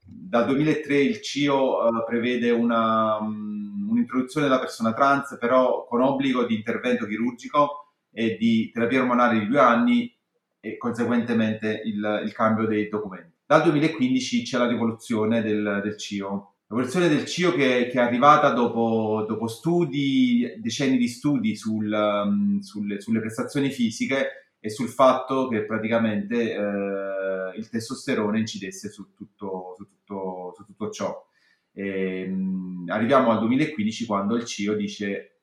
Dal 0.00 0.46
2003 0.46 0.96
il 0.96 1.20
CIO 1.20 1.84
uh, 1.84 2.04
prevede 2.06 2.52
una, 2.52 3.16
um, 3.16 3.88
un'introduzione 3.90 4.46
della 4.46 4.60
persona 4.60 4.92
trans, 4.92 5.36
però 5.40 5.86
con 5.86 6.02
obbligo 6.02 6.44
di 6.44 6.54
intervento 6.54 7.04
chirurgico 7.04 7.94
e 8.12 8.36
di 8.36 8.70
terapia 8.72 9.00
ormonale 9.00 9.40
di 9.40 9.48
due 9.48 9.58
anni 9.58 10.16
e 10.60 10.76
conseguentemente 10.76 11.82
il, 11.84 12.20
il 12.24 12.32
cambio 12.32 12.68
dei 12.68 12.88
documenti. 12.88 13.34
Dal 13.44 13.62
2015 13.62 14.42
c'è 14.44 14.56
la 14.56 14.68
rivoluzione 14.68 15.42
del, 15.42 15.80
del 15.82 15.98
CIO 15.98 16.52
L'evoluzione 16.68 17.08
del 17.08 17.26
CIO 17.26 17.52
che, 17.52 17.86
che 17.86 17.98
è 17.98 18.02
arrivata 18.02 18.50
dopo, 18.50 19.24
dopo, 19.28 19.46
studi, 19.46 20.56
decenni 20.58 20.96
di 20.96 21.06
studi 21.06 21.54
sul, 21.54 21.92
um, 21.92 22.58
sulle, 22.58 23.00
sulle, 23.00 23.20
prestazioni 23.20 23.70
fisiche 23.70 24.54
e 24.58 24.68
sul 24.68 24.88
fatto 24.88 25.46
che 25.46 25.64
praticamente 25.64 26.54
eh, 26.54 27.56
il 27.56 27.68
testosterone 27.68 28.40
incidesse 28.40 28.90
su 28.90 29.14
tutto, 29.14 29.74
su 29.76 29.86
tutto, 29.86 30.54
su 30.56 30.64
tutto 30.64 30.90
ciò. 30.90 31.24
E, 31.72 32.24
um, 32.28 32.84
arriviamo 32.88 33.30
al 33.30 33.38
2015 33.38 34.04
quando 34.04 34.34
il 34.34 34.44
CIO 34.44 34.74
dice 34.74 35.36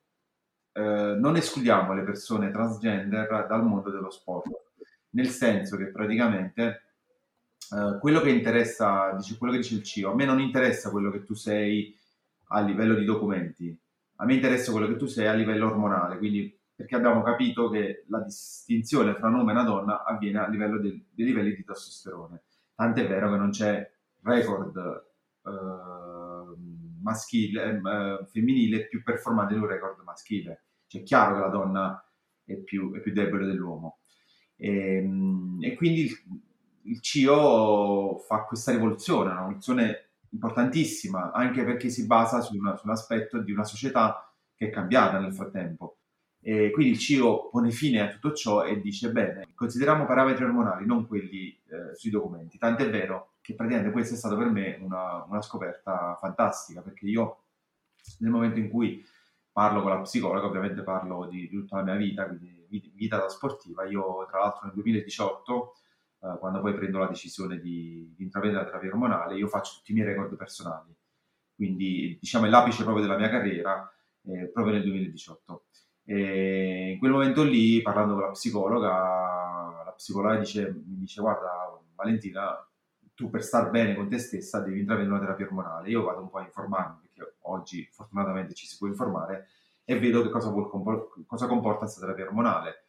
eh, 0.72 1.14
non 1.18 1.36
escludiamo 1.36 1.94
le 1.94 2.02
persone 2.02 2.50
transgender 2.50 3.46
dal 3.48 3.64
mondo 3.64 3.90
dello 3.90 4.10
sport, 4.10 4.48
nel 5.10 5.28
senso 5.28 5.78
che 5.78 5.86
praticamente 5.86 6.83
eh, 7.72 7.98
quello 7.98 8.20
che 8.20 8.30
interessa, 8.30 9.12
dice, 9.16 9.36
quello 9.38 9.52
che 9.52 9.60
dice 9.60 9.74
il 9.74 9.82
CIO, 9.82 10.10
a 10.10 10.14
me 10.14 10.24
non 10.24 10.40
interessa 10.40 10.90
quello 10.90 11.10
che 11.10 11.22
tu 11.24 11.34
sei 11.34 11.96
a 12.48 12.60
livello 12.60 12.94
di 12.94 13.04
documenti, 13.04 13.76
a 14.16 14.24
me 14.24 14.34
interessa 14.34 14.70
quello 14.70 14.86
che 14.86 14.96
tu 14.96 15.06
sei 15.06 15.26
a 15.26 15.32
livello 15.32 15.66
ormonale, 15.66 16.18
quindi 16.18 16.56
perché 16.74 16.96
abbiamo 16.96 17.22
capito 17.22 17.70
che 17.70 18.04
la 18.08 18.20
distinzione 18.20 19.14
fra 19.14 19.28
un 19.28 19.34
uomo 19.34 19.50
e 19.50 19.52
una 19.52 19.62
donna 19.62 20.02
avviene 20.02 20.38
a 20.38 20.48
livello 20.48 20.80
del, 20.80 21.04
dei 21.10 21.24
livelli 21.24 21.54
di 21.54 21.64
testosterone. 21.64 22.42
Tant'è 22.74 23.06
vero 23.06 23.30
che 23.30 23.36
non 23.36 23.50
c'è 23.50 23.88
record 24.22 24.76
eh, 25.44 26.56
maschile, 27.00 27.80
eh, 27.80 28.26
femminile 28.26 28.88
più 28.88 29.02
performante 29.04 29.54
di 29.54 29.60
un 29.60 29.66
record 29.66 30.00
maschile. 30.02 30.64
Cioè 30.88 31.02
è 31.02 31.04
chiaro 31.04 31.34
che 31.34 31.40
la 31.40 31.48
donna 31.48 32.12
è 32.44 32.56
più, 32.56 32.92
è 32.92 33.00
più 33.00 33.12
debole 33.12 33.46
dell'uomo. 33.46 34.00
E, 34.56 34.96
ehm, 34.96 35.58
e 35.60 35.74
quindi 35.74 36.10
il 36.84 37.00
CIO 37.00 38.18
fa 38.18 38.44
questa 38.44 38.72
rivoluzione, 38.72 39.30
una 39.30 39.40
rivoluzione 39.40 40.08
importantissima, 40.30 41.32
anche 41.32 41.64
perché 41.64 41.88
si 41.88 42.06
basa 42.06 42.40
su, 42.40 42.56
una, 42.56 42.76
su 42.76 42.86
un 42.86 42.92
aspetto 42.92 43.38
di 43.38 43.52
una 43.52 43.64
società 43.64 44.32
che 44.54 44.68
è 44.68 44.70
cambiata 44.70 45.18
nel 45.18 45.34
frattempo. 45.34 45.98
E 46.40 46.70
quindi 46.72 46.92
il 46.92 46.98
CIO 46.98 47.48
pone 47.48 47.70
fine 47.70 48.00
a 48.00 48.08
tutto 48.08 48.34
ciò 48.34 48.64
e 48.64 48.80
dice, 48.80 49.10
bene, 49.10 49.46
consideriamo 49.54 50.04
parametri 50.04 50.44
ormonali, 50.44 50.84
non 50.84 51.06
quelli 51.06 51.48
eh, 51.48 51.94
sui 51.94 52.10
documenti. 52.10 52.58
Tant'è 52.58 52.90
vero 52.90 53.36
che 53.40 53.54
praticamente 53.54 53.92
questa 53.92 54.14
è 54.14 54.18
stata 54.18 54.36
per 54.36 54.50
me 54.50 54.78
una, 54.80 55.24
una 55.24 55.40
scoperta 55.40 56.16
fantastica, 56.20 56.82
perché 56.82 57.06
io 57.06 57.44
nel 58.18 58.30
momento 58.30 58.58
in 58.58 58.68
cui 58.68 59.02
parlo 59.50 59.80
con 59.80 59.90
la 59.92 60.00
psicologa, 60.00 60.46
ovviamente 60.46 60.82
parlo 60.82 61.26
di, 61.26 61.48
di 61.48 61.56
tutta 61.56 61.76
la 61.76 61.84
mia 61.84 61.94
vita, 61.94 62.26
quindi 62.26 62.64
vita 62.94 63.18
da 63.18 63.28
sportiva, 63.28 63.84
io 63.84 64.26
tra 64.28 64.40
l'altro 64.40 64.66
nel 64.66 64.74
2018 64.74 65.63
quando 66.54 66.60
poi 66.60 66.74
prendo 66.74 66.98
la 66.98 67.08
decisione 67.08 67.58
di, 67.58 68.12
di 68.16 68.22
intravedere 68.22 68.60
la 68.60 68.66
terapia 68.66 68.90
ormonale, 68.90 69.36
io 69.36 69.48
faccio 69.48 69.76
tutti 69.78 69.90
i 69.90 69.94
miei 69.94 70.06
record 70.06 70.36
personali. 70.36 70.94
quindi 71.54 72.16
diciamo 72.20 72.46
è 72.46 72.48
l'apice 72.48 72.82
proprio 72.84 73.04
della 73.04 73.18
mia 73.18 73.28
carriera, 73.28 73.90
eh, 74.22 74.48
proprio 74.52 74.74
nel 74.74 74.84
2018. 74.84 75.64
E 76.04 76.92
in 76.92 76.98
quel 76.98 77.10
momento 77.10 77.42
lì, 77.42 77.80
parlando 77.82 78.14
con 78.14 78.22
la 78.22 78.30
psicologa, 78.30 78.90
la 79.84 79.92
psicologa 79.96 80.36
dice, 80.36 80.70
mi 80.72 80.98
dice 80.98 81.20
guarda 81.20 81.80
Valentina, 81.94 82.68
tu 83.14 83.30
per 83.30 83.42
star 83.42 83.70
bene 83.70 83.94
con 83.94 84.08
te 84.08 84.18
stessa 84.18 84.60
devi 84.60 84.80
intraprendere 84.80 85.16
una 85.16 85.26
terapia 85.26 85.46
ormonale. 85.46 85.88
Io 85.88 86.02
vado 86.04 86.20
un 86.20 86.30
po' 86.30 86.38
a 86.38 86.42
informarmi, 86.42 86.98
perché 87.02 87.36
oggi 87.42 87.88
fortunatamente 87.92 88.54
ci 88.54 88.66
si 88.66 88.76
può 88.76 88.86
informare, 88.88 89.48
e 89.84 89.98
vedo 89.98 90.22
che 90.22 90.30
cosa, 90.30 90.50
compor- 90.50 91.24
cosa 91.26 91.46
comporta 91.46 91.80
questa 91.80 92.00
terapia 92.00 92.26
ormonale. 92.26 92.83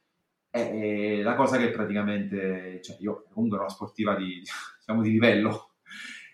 E, 0.56 1.22
la 1.22 1.36
cosa 1.36 1.58
che 1.58 1.70
praticamente, 1.70 2.80
cioè 2.82 2.96
io 3.02 3.26
comunque 3.34 3.58
ero 3.58 3.66
una 3.66 3.76
sportiva 3.76 4.16
di, 4.16 4.40
diciamo, 4.80 5.02
di 5.02 5.12
livello, 5.12 5.72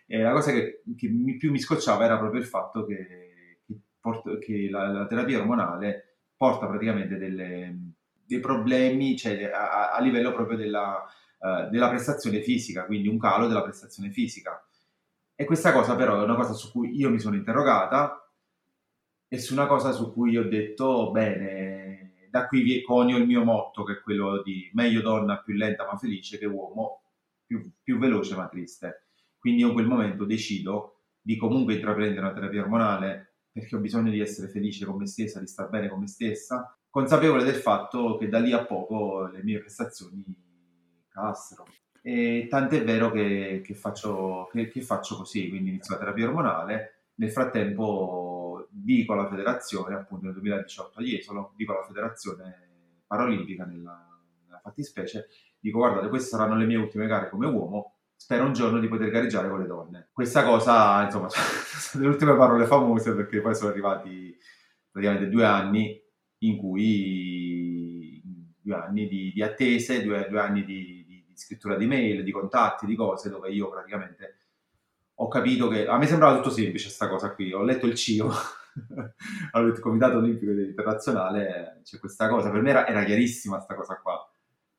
e 0.05 0.21
la 0.21 0.31
cosa 0.31 0.51
che, 0.51 0.83
che 0.95 1.09
mi, 1.09 1.37
più 1.37 1.49
mi 1.49 1.57
scocciava 1.57 2.05
era 2.05 2.19
proprio 2.19 2.39
il 2.39 2.45
fatto 2.47 2.85
che, 2.85 3.61
che, 3.65 3.79
port- 3.99 4.37
che 4.37 4.69
la, 4.69 4.87
la, 4.89 5.07
terapia 5.07 5.39
ormonale 5.39 6.17
porta 6.35 6.67
praticamente 6.67 7.17
delle, 7.17 7.93
dei 8.25 8.39
problemi 8.39 9.17
cioè, 9.17 9.43
a, 9.45 9.91
a, 9.91 9.99
livello 10.01 10.33
proprio 10.33 10.57
della, 10.57 11.03
uh, 11.39 11.69
della 11.69 11.89
prestazione 11.89 12.41
fisica, 12.41 12.85
quindi 12.85 13.07
un 13.07 13.17
calo 13.17 13.47
della 13.47 13.63
prestazione 13.63 14.11
fisica. 14.11 14.63
E 15.33 15.45
questa 15.45 15.71
cosa 15.71 15.95
però 15.95 16.19
è 16.19 16.23
una 16.23 16.35
cosa 16.35 16.53
su 16.53 16.71
cui 16.71 16.95
io 16.95 17.09
mi 17.09 17.19
sono 17.19 17.35
interrogata 17.35 18.31
e 19.27 19.39
su 19.39 19.53
una 19.53 19.65
cosa 19.65 19.91
su 19.93 20.13
cui 20.13 20.37
ho 20.37 20.47
detto, 20.47 21.09
bene, 21.09 21.70
da 22.31 22.47
qui 22.47 22.81
conio 22.81 23.17
il 23.17 23.27
mio 23.27 23.43
motto, 23.43 23.83
che 23.83 23.93
è 23.93 24.01
quello 24.01 24.41
di 24.41 24.71
meglio 24.73 25.01
donna 25.01 25.41
più 25.41 25.53
lenta 25.53 25.85
ma 25.85 25.97
felice 25.97 26.37
che 26.37 26.45
uomo 26.45 27.03
più, 27.45 27.69
più 27.83 27.99
veloce 27.99 28.35
ma 28.35 28.47
triste. 28.47 29.07
Quindi 29.37 29.61
io 29.61 29.67
in 29.67 29.73
quel 29.73 29.87
momento 29.87 30.23
decido 30.23 31.01
di 31.21 31.35
comunque 31.35 31.75
intraprendere 31.75 32.21
una 32.21 32.33
terapia 32.33 32.61
ormonale 32.61 33.33
perché 33.51 33.75
ho 33.75 33.79
bisogno 33.79 34.09
di 34.09 34.21
essere 34.21 34.47
felice 34.47 34.85
con 34.85 34.95
me 34.95 35.07
stessa, 35.07 35.41
di 35.41 35.47
star 35.47 35.67
bene 35.67 35.89
con 35.89 35.99
me 35.99 36.07
stessa, 36.07 36.73
consapevole 36.89 37.43
del 37.43 37.55
fatto 37.55 38.15
che 38.15 38.29
da 38.29 38.39
lì 38.39 38.53
a 38.53 38.65
poco 38.65 39.27
le 39.27 39.43
mie 39.43 39.59
prestazioni 39.59 40.23
calassero. 41.09 41.65
E 42.01 42.47
tant'è 42.49 42.83
vero 42.85 43.11
che, 43.11 43.61
che, 43.63 43.75
faccio, 43.75 44.47
che, 44.51 44.69
che 44.69 44.81
faccio 44.81 45.17
così, 45.17 45.49
quindi 45.49 45.71
inizio 45.71 45.95
la 45.95 45.99
terapia 45.99 46.27
ormonale, 46.27 47.01
nel 47.15 47.29
frattempo 47.29 48.30
dico 48.71 49.13
alla 49.13 49.27
federazione, 49.27 49.95
appunto 49.95 50.25
nel 50.25 50.33
2018 50.33 50.99
a 50.99 51.03
Jesolo, 51.03 51.53
dico 51.55 51.73
alla 51.73 51.85
federazione 51.85 52.69
paralimpica 53.05 53.65
nella, 53.65 54.07
nella 54.45 54.59
fattispecie, 54.59 55.27
dico 55.59 55.79
guardate 55.79 56.07
queste 56.07 56.29
saranno 56.29 56.55
le 56.55 56.65
mie 56.65 56.77
ultime 56.77 57.07
gare 57.07 57.29
come 57.29 57.47
uomo, 57.47 57.97
spero 58.15 58.45
un 58.45 58.53
giorno 58.53 58.79
di 58.79 58.87
poter 58.87 59.09
gareggiare 59.09 59.49
con 59.49 59.59
le 59.59 59.67
donne. 59.67 60.09
Questa 60.13 60.45
cosa, 60.45 61.03
insomma, 61.03 61.27
sono 61.29 62.03
le 62.03 62.09
ultime 62.09 62.35
parole 62.35 62.65
famose 62.65 63.13
perché 63.13 63.41
poi 63.41 63.53
sono 63.53 63.69
arrivati 63.69 64.37
praticamente 64.89 65.29
due 65.29 65.45
anni 65.45 66.01
in 66.39 66.57
cui 66.57 68.21
due 68.61 68.75
anni 68.75 69.07
di, 69.07 69.31
di 69.33 69.41
attese, 69.41 70.03
due, 70.03 70.27
due 70.29 70.39
anni 70.39 70.63
di, 70.63 71.03
di, 71.05 71.25
di, 71.27 71.37
scrittura 71.37 71.75
di 71.75 71.87
mail, 71.87 72.23
di 72.23 72.31
contatti, 72.31 72.85
di 72.85 72.95
cose 72.95 73.29
dove 73.29 73.49
io 73.49 73.69
praticamente 73.69 74.37
ho 75.15 75.27
capito 75.27 75.67
che 75.67 75.85
a 75.87 75.97
me 75.97 76.07
sembrava 76.07 76.37
tutto 76.37 76.49
semplice 76.49 76.85
questa 76.85 77.07
cosa 77.07 77.33
qui. 77.33 77.53
Ho 77.53 77.63
letto 77.63 77.85
il 77.85 77.95
CIO, 77.95 78.31
letto 79.53 79.67
il 79.67 79.79
Comitato 79.79 80.17
Olimpico 80.17 80.51
Internazionale, 80.51 81.81
c'è 81.83 81.99
questa 81.99 82.27
cosa, 82.27 82.49
per 82.49 82.61
me 82.61 82.69
era, 82.69 82.87
era 82.87 83.03
chiarissima 83.03 83.55
questa 83.55 83.75
cosa 83.75 83.99
qua. 84.01 84.29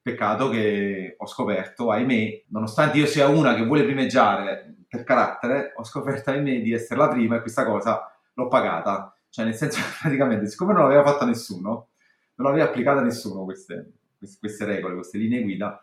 Peccato 0.00 0.48
che 0.48 1.14
ho 1.16 1.26
scoperto, 1.26 1.90
ahimè, 1.90 2.44
nonostante 2.48 2.98
io 2.98 3.06
sia 3.06 3.28
una 3.28 3.54
che 3.54 3.64
vuole 3.64 3.84
primeggiare 3.84 4.74
per 4.88 5.04
carattere, 5.04 5.72
ho 5.76 5.84
scoperto, 5.84 6.30
ahimè, 6.30 6.60
di 6.60 6.72
essere 6.72 6.98
la 6.98 7.08
prima 7.08 7.36
e 7.36 7.40
questa 7.40 7.64
cosa 7.64 8.12
l'ho 8.34 8.48
pagata. 8.48 9.14
Cioè, 9.28 9.44
nel 9.44 9.54
senso, 9.54 9.80
praticamente, 10.00 10.48
siccome 10.48 10.72
non 10.72 10.82
l'aveva 10.82 11.04
fatta 11.04 11.24
nessuno, 11.24 11.88
non 12.34 12.48
l'aveva 12.48 12.64
applicata 12.64 13.00
nessuno 13.00 13.44
queste, 13.44 13.92
queste 14.38 14.64
regole, 14.64 14.94
queste 14.94 15.18
linee 15.18 15.42
guida, 15.42 15.82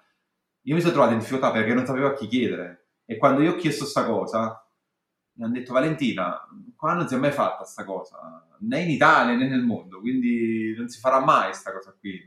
io 0.63 0.75
mi 0.75 0.81
sono 0.81 0.93
trovato 0.93 1.13
in 1.13 1.19
difficoltà 1.19 1.51
perché 1.51 1.73
non 1.73 1.85
sapevo 1.85 2.07
a 2.07 2.13
chi 2.13 2.27
chiedere 2.27 2.87
e 3.05 3.17
quando 3.17 3.41
io 3.41 3.53
ho 3.53 3.55
chiesto 3.55 3.85
sta 3.85 4.05
cosa, 4.05 4.63
mi 5.39 5.45
hanno 5.45 5.53
detto 5.53 5.71
Valentina, 5.71 6.37
qua 6.75 6.93
non 6.93 7.07
si 7.07 7.15
è 7.15 7.17
mai 7.17 7.31
fatta 7.31 7.63
sta 7.63 7.85
cosa, 7.85 8.45
né 8.59 8.81
in 8.81 8.89
Italia 8.89 9.35
né 9.35 9.47
nel 9.47 9.61
mondo, 9.61 10.01
quindi 10.01 10.75
non 10.77 10.89
si 10.89 10.99
farà 10.99 11.23
mai 11.23 11.53
sta 11.53 11.71
cosa 11.71 11.95
qui. 11.97 12.25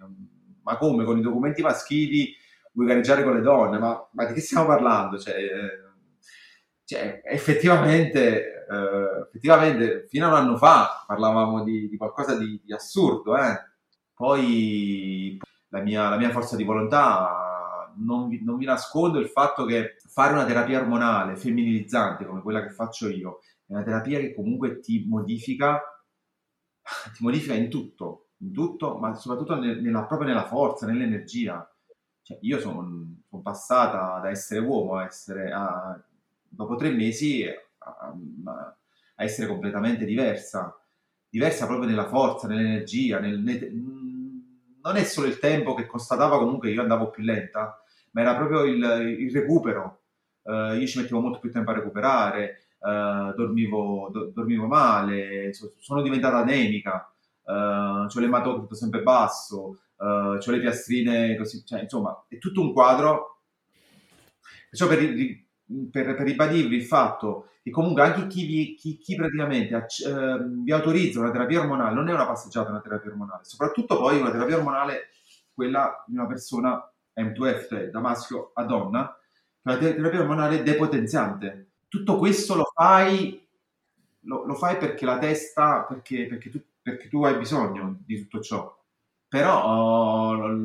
ma 0.62 0.76
come, 0.78 1.04
con 1.04 1.18
i 1.18 1.22
documenti 1.22 1.60
maschili 1.60 2.34
vuoi 2.72 2.86
gareggiare 2.86 3.22
con 3.22 3.34
le 3.34 3.42
donne? 3.42 3.78
Ma, 3.78 4.08
ma 4.12 4.24
di 4.24 4.32
che 4.32 4.40
stiamo 4.40 4.66
parlando? 4.66 5.18
Cioè, 5.18 5.34
eh, 5.34 5.90
cioè, 6.84 7.20
effettivamente, 7.24 8.64
eh, 8.66 9.26
effettivamente, 9.28 10.06
fino 10.08 10.24
a 10.26 10.28
un 10.28 10.34
anno 10.34 10.56
fa 10.56 11.04
parlavamo 11.06 11.62
di, 11.64 11.90
di 11.90 11.96
qualcosa 11.98 12.38
di, 12.38 12.62
di 12.64 12.72
assurdo, 12.72 13.36
eh? 13.36 13.60
Poi 14.14 15.38
la 15.68 15.80
mia, 15.80 16.08
la 16.08 16.16
mia 16.16 16.30
forza 16.30 16.56
di 16.56 16.64
volontà 16.64 17.92
non 17.96 18.28
vi, 18.28 18.42
non 18.42 18.56
vi, 18.56 18.64
nascondo 18.64 19.18
il 19.18 19.28
fatto 19.28 19.66
che 19.66 19.96
fare 20.12 20.34
una 20.34 20.44
terapia 20.44 20.78
ormonale 20.78 21.36
femminilizzante 21.36 22.26
come 22.26 22.42
quella 22.42 22.62
che 22.62 22.70
faccio 22.70 23.08
io 23.08 23.38
è 23.66 23.72
una 23.72 23.82
terapia 23.82 24.20
che 24.20 24.34
comunque 24.34 24.80
ti 24.80 25.06
modifica, 25.08 25.80
ti 27.14 27.22
modifica 27.22 27.54
in 27.54 27.70
tutto, 27.70 28.32
in 28.38 28.52
tutto, 28.52 28.98
ma 28.98 29.14
soprattutto 29.14 29.54
nella, 29.54 30.04
proprio 30.04 30.28
nella 30.28 30.46
forza, 30.46 30.86
nell'energia. 30.86 31.66
Cioè, 32.20 32.38
io 32.42 32.60
sono 32.60 33.16
son 33.28 33.42
passata 33.42 34.20
da 34.20 34.28
essere 34.28 34.60
uomo 34.60 34.96
a 34.96 35.04
essere, 35.04 35.50
a, 35.50 35.98
dopo 36.46 36.76
tre 36.76 36.90
mesi, 36.90 37.46
a, 37.46 38.14
a, 38.44 38.76
essere 39.16 39.48
completamente 39.48 40.04
diversa. 40.04 40.76
Diversa 41.30 41.66
proprio 41.66 41.88
nella 41.88 42.06
forza, 42.06 42.46
nell'energia, 42.46 43.18
nel, 43.18 43.38
nel, 43.40 43.72
non 44.82 44.96
è 44.96 45.04
solo 45.04 45.28
il 45.28 45.38
tempo 45.38 45.72
che 45.72 45.86
constatava 45.86 46.38
comunque 46.38 46.70
io 46.70 46.82
andavo 46.82 47.08
più 47.08 47.22
lenta, 47.22 47.82
ma 48.10 48.20
era 48.20 48.36
proprio 48.36 48.64
il, 48.64 49.18
il 49.18 49.32
recupero. 49.32 50.01
Uh, 50.42 50.74
io 50.74 50.86
ci 50.86 50.98
mettevo 50.98 51.20
molto 51.20 51.38
più 51.38 51.50
tempo 51.50 51.70
a 51.70 51.74
recuperare, 51.74 52.66
uh, 52.80 53.34
dormivo, 53.34 54.08
do, 54.12 54.30
dormivo, 54.34 54.66
male, 54.66 55.52
sono 55.78 56.02
diventata 56.02 56.38
anemica, 56.38 57.12
uh, 57.44 57.52
ho 57.52 58.20
l'ematocrito 58.20 58.74
sempre 58.74 59.02
basso, 59.02 59.78
uh, 59.96 60.04
ho 60.04 60.50
le 60.50 60.60
piastrine 60.60 61.36
così, 61.36 61.64
cioè, 61.64 61.82
insomma, 61.82 62.24
è 62.28 62.38
tutto 62.38 62.60
un 62.60 62.72
quadro. 62.72 63.38
Perciò 64.68 64.88
per, 64.88 64.98
per, 65.90 66.14
per 66.14 66.26
ribadirvi 66.26 66.74
il 66.74 66.84
fatto 66.84 67.48
che 67.62 67.70
comunque 67.70 68.02
anche 68.02 68.26
chi, 68.26 68.44
vi, 68.44 68.74
chi, 68.74 68.98
chi 68.98 69.14
praticamente 69.14 69.74
uh, 69.76 70.62
vi 70.64 70.72
autorizza 70.72 71.20
una 71.20 71.30
terapia 71.30 71.60
ormonale 71.60 71.94
non 71.94 72.08
è 72.08 72.12
una 72.12 72.26
passeggiata, 72.26 72.70
una 72.70 72.80
terapia 72.80 73.10
ormonale, 73.10 73.44
soprattutto 73.44 73.96
poi 73.96 74.18
una 74.18 74.32
terapia 74.32 74.56
ormonale, 74.56 75.10
quella 75.54 76.02
di 76.06 76.14
una 76.14 76.26
persona 76.26 76.82
M2F, 77.14 77.68
cioè 77.68 77.90
da 77.90 78.00
maschio 78.00 78.50
a 78.54 78.64
donna, 78.64 79.16
una 79.62 79.78
terapia 79.78 80.20
ormonale 80.20 80.62
depotenziante. 80.62 81.68
Tutto 81.88 82.18
questo 82.18 82.54
lo 82.54 82.70
fai, 82.74 83.46
lo, 84.20 84.44
lo 84.44 84.54
fai 84.54 84.76
perché 84.76 85.04
la 85.04 85.18
testa, 85.18 85.84
perché, 85.84 86.26
perché, 86.26 86.50
tu, 86.50 86.60
perché, 86.80 87.08
tu, 87.08 87.24
hai 87.24 87.36
bisogno 87.36 88.00
di 88.04 88.20
tutto 88.22 88.40
ciò. 88.40 88.80
Però 89.28 89.64
oh, 89.64 90.56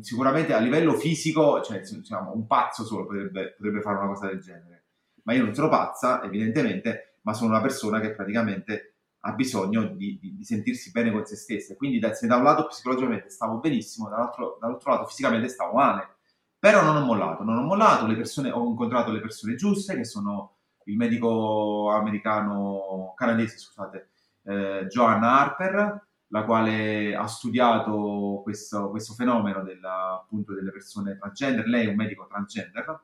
sicuramente 0.00 0.52
a 0.52 0.58
livello 0.58 0.94
fisico, 0.94 1.60
cioè, 1.62 1.80
diciamo, 1.80 2.32
un 2.32 2.46
pazzo 2.46 2.84
solo 2.84 3.06
potrebbe, 3.06 3.54
potrebbe 3.56 3.80
fare 3.80 3.98
una 3.98 4.08
cosa 4.08 4.26
del 4.26 4.40
genere. 4.40 4.84
Ma 5.24 5.32
io 5.32 5.44
non 5.44 5.54
sono 5.54 5.68
pazza, 5.68 6.22
evidentemente, 6.22 7.16
ma 7.22 7.32
sono 7.32 7.50
una 7.50 7.60
persona 7.60 8.00
che 8.00 8.14
praticamente 8.14 8.96
ha 9.20 9.32
bisogno 9.32 9.86
di, 9.86 10.18
di, 10.20 10.36
di, 10.36 10.44
sentirsi 10.44 10.92
bene 10.92 11.10
con 11.10 11.24
se 11.24 11.34
stessa. 11.34 11.74
Quindi 11.74 11.98
da, 11.98 12.14
se 12.14 12.28
da 12.28 12.36
un 12.36 12.44
lato 12.44 12.66
psicologicamente 12.68 13.28
stavo 13.28 13.58
benissimo, 13.58 14.08
dall'altro, 14.08 14.56
dall'altro, 14.60 14.92
lato 14.92 15.06
fisicamente 15.06 15.48
stavo 15.48 15.74
male. 15.74 16.15
Però 16.58 16.82
non 16.82 16.96
ho 16.96 17.04
mollato, 17.04 17.44
non 17.44 17.58
ho 17.58 17.62
mollato, 17.62 18.06
persone, 18.06 18.50
ho 18.50 18.64
incontrato 18.66 19.12
le 19.12 19.20
persone 19.20 19.54
giuste, 19.54 19.94
che 19.94 20.04
sono 20.04 20.56
il 20.84 20.96
medico 20.96 21.90
americano, 21.90 23.12
canadese, 23.16 23.58
scusate, 23.58 24.08
eh, 24.44 24.86
Joanna 24.88 25.40
Harper, 25.40 26.06
la 26.28 26.44
quale 26.44 27.14
ha 27.14 27.26
studiato 27.26 28.40
questo, 28.42 28.90
questo 28.90 29.14
fenomeno 29.14 29.62
della, 29.62 30.20
appunto 30.22 30.54
delle 30.54 30.70
persone 30.70 31.16
transgender. 31.16 31.66
Lei 31.66 31.86
è 31.86 31.90
un 31.90 31.96
medico 31.96 32.26
transgender 32.26 33.00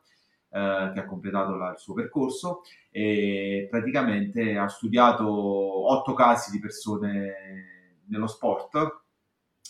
eh, 0.50 0.90
che 0.92 1.00
ha 1.00 1.04
completato 1.04 1.54
la, 1.54 1.70
il 1.70 1.78
suo 1.78 1.94
percorso 1.94 2.62
e 2.90 3.68
praticamente 3.70 4.56
ha 4.56 4.68
studiato 4.68 5.26
otto 5.26 6.14
casi 6.14 6.50
di 6.50 6.58
persone 6.58 8.02
nello 8.06 8.26
sport 8.26 9.00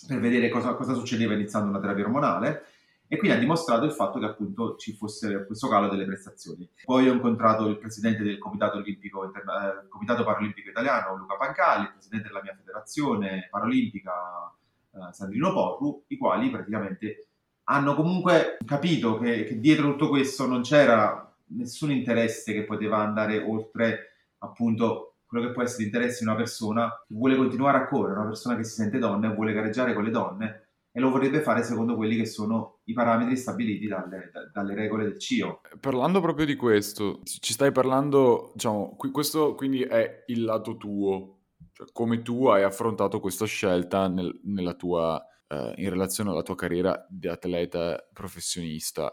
per 0.07 0.19
vedere 0.19 0.49
cosa, 0.49 0.75
cosa 0.75 0.95
succedeva 0.95 1.35
iniziando 1.35 1.69
una 1.69 1.81
terapia 1.81 2.05
ormonale 2.05 2.65
e 3.13 3.19
quindi 3.19 3.37
ha 3.37 3.41
dimostrato 3.41 3.85
il 3.85 3.93
fatto 3.93 4.19
che 4.19 4.25
appunto 4.25 4.77
ci 4.77 4.95
fosse 4.95 5.45
questo 5.45 5.69
calo 5.69 5.91
delle 5.91 6.07
prestazioni. 6.07 6.67
Poi 6.83 7.11
ho 7.11 7.13
incontrato 7.13 7.67
il 7.67 7.77
presidente 7.77 8.23
del 8.23 8.39
Comitato, 8.39 8.79
Olimpico, 8.79 9.23
Interna- 9.23 9.83
eh, 9.83 9.89
Comitato 9.89 10.25
Paralimpico 10.25 10.71
Italiano, 10.71 11.15
Luca 11.17 11.37
Pancali, 11.37 11.83
il 11.83 11.91
presidente 11.91 12.29
della 12.29 12.41
mia 12.43 12.57
federazione 12.57 13.49
paralimpica, 13.51 14.51
eh, 14.93 15.13
Sandrino 15.13 15.53
Porru, 15.53 16.05
i 16.07 16.17
quali 16.17 16.49
praticamente 16.49 17.27
hanno 17.65 17.95
comunque 17.95 18.57
capito 18.65 19.19
che, 19.19 19.45
che, 19.45 19.61
dietro 19.61 19.91
tutto 19.91 20.09
questo 20.09 20.47
non 20.47 20.63
c'era 20.63 21.31
nessun 21.49 21.91
interesse 21.91 22.55
che 22.55 22.65
poteva 22.65 22.97
andare 22.97 23.43
oltre 23.43 24.15
appunto 24.39 25.17
quello 25.27 25.49
che 25.49 25.53
può 25.53 25.63
essere 25.63 25.83
l'interesse 25.83 26.21
di 26.21 26.31
una 26.31 26.37
persona 26.37 26.89
che 27.07 27.13
vuole 27.13 27.37
continuare 27.37 27.77
a 27.77 27.87
correre, 27.89 28.21
una 28.21 28.29
persona 28.29 28.57
che 28.57 28.65
si 28.65 28.73
sente 28.73 28.97
donna 28.97 29.31
e 29.31 29.35
vuole 29.35 29.53
gareggiare 29.53 29.93
con 29.93 30.03
le 30.03 30.11
donne 30.11 30.67
e 30.91 30.99
lo 30.99 31.11
vorrebbe 31.11 31.43
fare 31.43 31.63
secondo 31.63 31.95
quelli 31.95 32.17
che 32.17 32.25
sono 32.25 32.72
i 32.85 32.93
parametri 32.95 33.37
stabiliti 33.37 33.87
dalle, 33.87 34.31
dalle 34.53 34.75
regole 34.75 35.05
del 35.05 35.19
CIO. 35.19 35.61
Parlando 35.81 36.21
proprio 36.21 36.47
di 36.47 36.57
questo, 36.57 37.21
ci 37.25 37.53
stai 37.53 37.71
parlando, 37.71 38.51
diciamo, 38.55 38.97
questo 38.97 39.55
quindi 39.55 39.83
è 39.83 40.25
il 40.27 40.43
lato 40.45 40.77
tuo, 40.77 41.39
cioè 41.73 41.87
come 41.93 42.23
tu 42.23 42.47
hai 42.47 42.63
affrontato 42.63 43.21
questa 43.21 43.47
scelta 43.47 44.09
nel, 44.09 44.41
nella 44.45 44.75
tua, 44.75 45.25
eh, 45.49 45.75
in 45.77 45.91
relazione 45.91 46.31
alla 46.31 46.43
tua 46.43 46.57
carriera 46.57 47.07
di 47.09 47.29
atleta 47.29 48.05
professionista. 48.13 49.13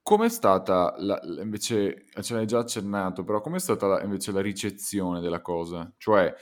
Com'è 0.00 0.28
stata, 0.28 0.94
la, 0.98 1.18
invece, 1.40 2.04
ce 2.20 2.34
l'hai 2.34 2.46
già 2.46 2.58
accennato, 2.58 3.24
però 3.24 3.40
com'è 3.40 3.58
stata 3.58 3.86
la, 3.86 4.02
invece 4.02 4.32
la 4.32 4.42
ricezione 4.42 5.20
della 5.20 5.40
cosa? 5.40 5.90
Cioè, 5.96 6.32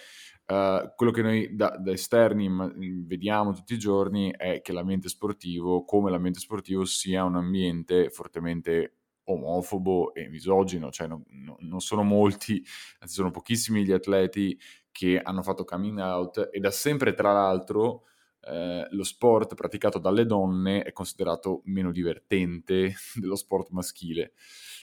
Uh, 0.52 0.92
quello 0.96 1.12
che 1.12 1.22
noi 1.22 1.54
da, 1.56 1.78
da 1.78 1.92
esterni 1.92 2.46
ma, 2.50 2.70
vediamo 2.74 3.54
tutti 3.54 3.72
i 3.72 3.78
giorni 3.78 4.34
è 4.36 4.60
che 4.60 4.72
l'ambiente 4.72 5.08
sportivo, 5.08 5.82
come 5.86 6.10
l'ambiente 6.10 6.40
sportivo, 6.40 6.84
sia 6.84 7.24
un 7.24 7.36
ambiente 7.36 8.10
fortemente 8.10 8.96
omofobo 9.24 10.12
e 10.12 10.28
misogino, 10.28 10.90
cioè 10.90 11.06
no, 11.06 11.24
non 11.60 11.80
sono 11.80 12.02
molti, 12.02 12.62
anzi 12.98 13.14
sono 13.14 13.30
pochissimi 13.30 13.82
gli 13.82 13.92
atleti 13.92 14.58
che 14.90 15.18
hanno 15.22 15.42
fatto 15.42 15.64
coming 15.64 15.98
out 15.98 16.50
e 16.52 16.60
da 16.60 16.70
sempre 16.70 17.14
tra 17.14 17.32
l'altro 17.32 18.02
eh, 18.42 18.86
lo 18.90 19.04
sport 19.04 19.54
praticato 19.54 19.98
dalle 19.98 20.26
donne 20.26 20.82
è 20.82 20.92
considerato 20.92 21.62
meno 21.64 21.92
divertente 21.92 22.94
dello 23.14 23.36
sport 23.36 23.70
maschile. 23.70 24.32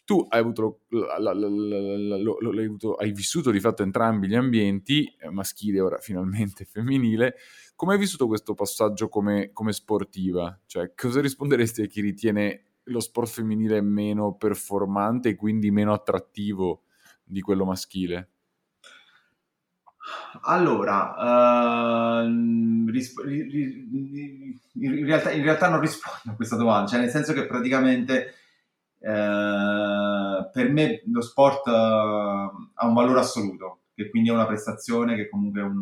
Tu 0.09 0.25
hai, 0.27 0.39
avuto, 0.39 0.79
hai, 2.95 3.11
vissuto 3.11 3.51
di 3.51 3.59
fatto 3.59 3.83
entrambi 3.83 4.27
gli 4.27 4.33
ambienti, 4.33 5.05
eh, 5.05 5.29
maschile 5.29 5.81
ora 5.81 5.99
finalmente 5.99 6.65
femminile. 6.71 7.35
Come 7.75 7.93
hai 7.93 7.99
vissuto 7.99 8.25
questo 8.25 8.55
passaggio 8.55 9.07
come, 9.07 9.51
come 9.53 9.71
sportiva? 9.71 10.59
Cioè, 10.65 10.95
cosa 10.95 11.21
risponderesti 11.21 11.83
a 11.83 11.85
chi 11.85 12.01
ritiene 12.01 12.63
lo 12.85 12.99
sport 13.01 13.29
femminile 13.29 13.81
meno 13.81 14.33
performante 14.33 15.29
e 15.29 15.35
quindi 15.35 15.69
meno 15.69 15.93
attrattivo 15.93 16.85
di 17.23 17.41
quello 17.41 17.65
maschile? 17.65 18.29
Allora, 20.41 22.23
uh, 22.23 22.89
risp- 22.89 23.23
in, 23.27 25.05
realtà, 25.05 25.29
in, 25.29 25.43
realtà, 25.43 25.69
non 25.69 25.79
rispondo 25.79 26.31
a 26.31 26.35
questa 26.35 26.55
domanda, 26.55 26.89
cioè 26.89 26.99
nel 26.99 27.11
senso 27.11 27.33
che 27.33 27.45
praticamente 27.45 28.33
uh, 28.99 30.49
per 30.51 30.71
me 30.71 31.01
lo 31.05 31.21
sport 31.21 31.67
uh, 31.67 31.71
ha 31.71 32.85
un 32.85 32.93
valore 32.93 33.19
assoluto, 33.19 33.81
che 33.93 34.09
quindi 34.09 34.29
è 34.29 34.33
una 34.33 34.45
prestazione 34.45 35.15
che 35.15 35.29
comunque 35.29 35.61
è 35.61 35.63
un, 35.63 35.81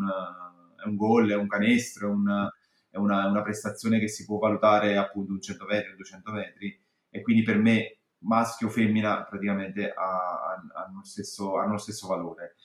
è 0.83 0.87
un 0.87 0.95
gol, 0.95 1.29
è 1.29 1.35
un 1.35 1.47
canestro, 1.47 2.07
è, 2.07 2.11
un, 2.11 2.49
è 2.89 2.97
una, 2.97 3.27
una, 3.27 3.41
prestazione 3.41 3.99
che 3.99 4.07
si 4.07 4.25
può 4.25 4.37
valutare 4.37 4.97
appunto 4.97 5.31
un 5.31 5.41
100 5.41 5.65
metri, 5.65 5.95
200 5.95 6.31
metri 6.31 6.79
e 7.09 7.21
quindi 7.21 7.43
per 7.43 7.57
me 7.57 7.99
maschio 8.19 8.67
o 8.67 8.69
femmina 8.69 9.23
praticamente 9.23 9.93
hanno 9.93 10.97
lo 10.97 11.03
stesso, 11.03 11.57
hanno 11.57 11.73
lo 11.73 11.77
stesso 11.77 12.07
valore. 12.07 12.55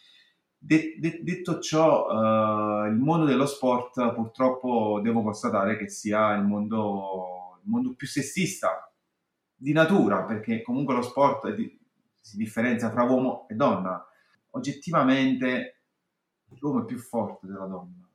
De- 0.58 0.96
de- 0.98 1.20
detto 1.24 1.58
ciò, 1.58 2.06
uh, 2.06 2.86
il 2.86 2.96
mondo 2.96 3.24
dello 3.24 3.46
sport 3.46 4.14
purtroppo 4.14 5.00
devo 5.02 5.22
constatare 5.22 5.76
che 5.76 5.88
sia 5.88 6.34
il 6.34 6.44
mondo, 6.44 7.58
il 7.64 7.68
mondo 7.68 7.94
più 7.96 8.06
sessista 8.06 8.91
di 9.62 9.72
natura, 9.72 10.24
perché 10.24 10.62
comunque 10.62 10.94
lo 10.94 11.02
sport 11.02 11.54
di- 11.54 11.78
si 12.20 12.36
differenzia 12.36 12.90
fra 12.90 13.04
uomo 13.04 13.46
e 13.48 13.54
donna. 13.54 14.04
Oggettivamente 14.50 15.82
l'uomo 16.58 16.82
è 16.82 16.84
più 16.84 16.98
forte 16.98 17.46
della 17.46 17.66
donna. 17.66 18.08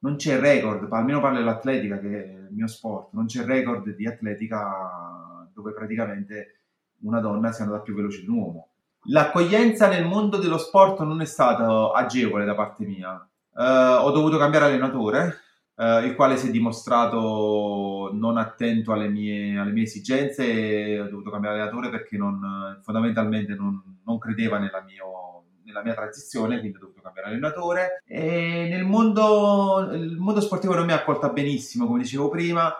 Non 0.00 0.16
c'è 0.16 0.38
record, 0.38 0.90
almeno 0.92 1.20
parlo 1.20 1.38
dell'atletica 1.38 1.98
che 1.98 2.24
è 2.24 2.28
il 2.28 2.48
mio 2.50 2.66
sport, 2.66 3.12
non 3.12 3.26
c'è 3.26 3.44
record 3.44 3.94
di 3.94 4.06
atletica 4.06 5.48
dove 5.52 5.72
praticamente 5.72 6.60
una 7.00 7.20
donna 7.20 7.52
sia 7.52 7.64
andata 7.64 7.82
più 7.82 7.94
veloce 7.94 8.20
di 8.20 8.28
un 8.28 8.36
uomo 8.36 8.68
L'accoglienza 9.10 9.88
nel 9.88 10.04
mondo 10.04 10.36
dello 10.36 10.58
sport 10.58 11.00
non 11.00 11.20
è 11.20 11.24
stata 11.24 11.92
agevole 11.92 12.44
da 12.44 12.54
parte 12.54 12.84
mia. 12.84 13.14
Uh, 13.54 14.04
ho 14.04 14.10
dovuto 14.10 14.36
cambiare 14.36 14.66
allenatore, 14.66 15.40
uh, 15.76 16.04
il 16.04 16.14
quale 16.14 16.36
si 16.36 16.48
è 16.48 16.50
dimostrato 16.50 17.97
non 18.12 18.36
attento 18.36 18.92
alle 18.92 19.08
mie, 19.08 19.58
alle 19.58 19.72
mie 19.72 19.84
esigenze. 19.84 21.00
Ho 21.00 21.08
dovuto 21.08 21.30
cambiare 21.30 21.56
allenatore 21.56 21.90
perché 21.90 22.16
non, 22.16 22.78
fondamentalmente 22.82 23.54
non, 23.54 24.00
non 24.04 24.18
credeva 24.18 24.58
nella, 24.58 24.82
mio, 24.82 25.44
nella, 25.64 25.82
mia 25.82 25.94
transizione, 25.94 26.58
quindi 26.58 26.76
ho 26.76 26.80
dovuto 26.80 27.00
cambiare 27.02 27.28
allenatore. 27.28 28.02
E 28.06 28.68
nel 28.70 28.84
mondo, 28.84 29.88
il 29.92 30.16
mondo 30.16 30.40
sportivo 30.40 30.74
non 30.74 30.86
mi 30.86 30.92
ha 30.92 30.96
accolta 30.96 31.28
benissimo, 31.30 31.86
come 31.86 32.02
dicevo 32.02 32.28
prima 32.28 32.74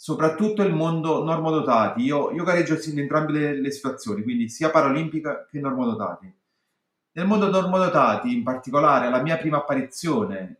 soprattutto 0.00 0.62
il 0.62 0.72
mondo 0.72 1.24
normodotati. 1.24 2.02
Io, 2.02 2.30
io 2.30 2.44
gareggio 2.44 2.78
in 2.88 3.00
entrambe 3.00 3.32
le, 3.32 3.60
le, 3.60 3.70
situazioni, 3.72 4.22
quindi 4.22 4.48
sia 4.48 4.70
paralimpica 4.70 5.44
che 5.50 5.58
normodotati. 5.58 6.32
Nel 7.12 7.26
mondo 7.26 7.50
normodotati, 7.50 8.32
in 8.32 8.44
particolare, 8.44 9.10
la 9.10 9.20
mia 9.20 9.36
prima 9.38 9.56
apparizione 9.56 10.57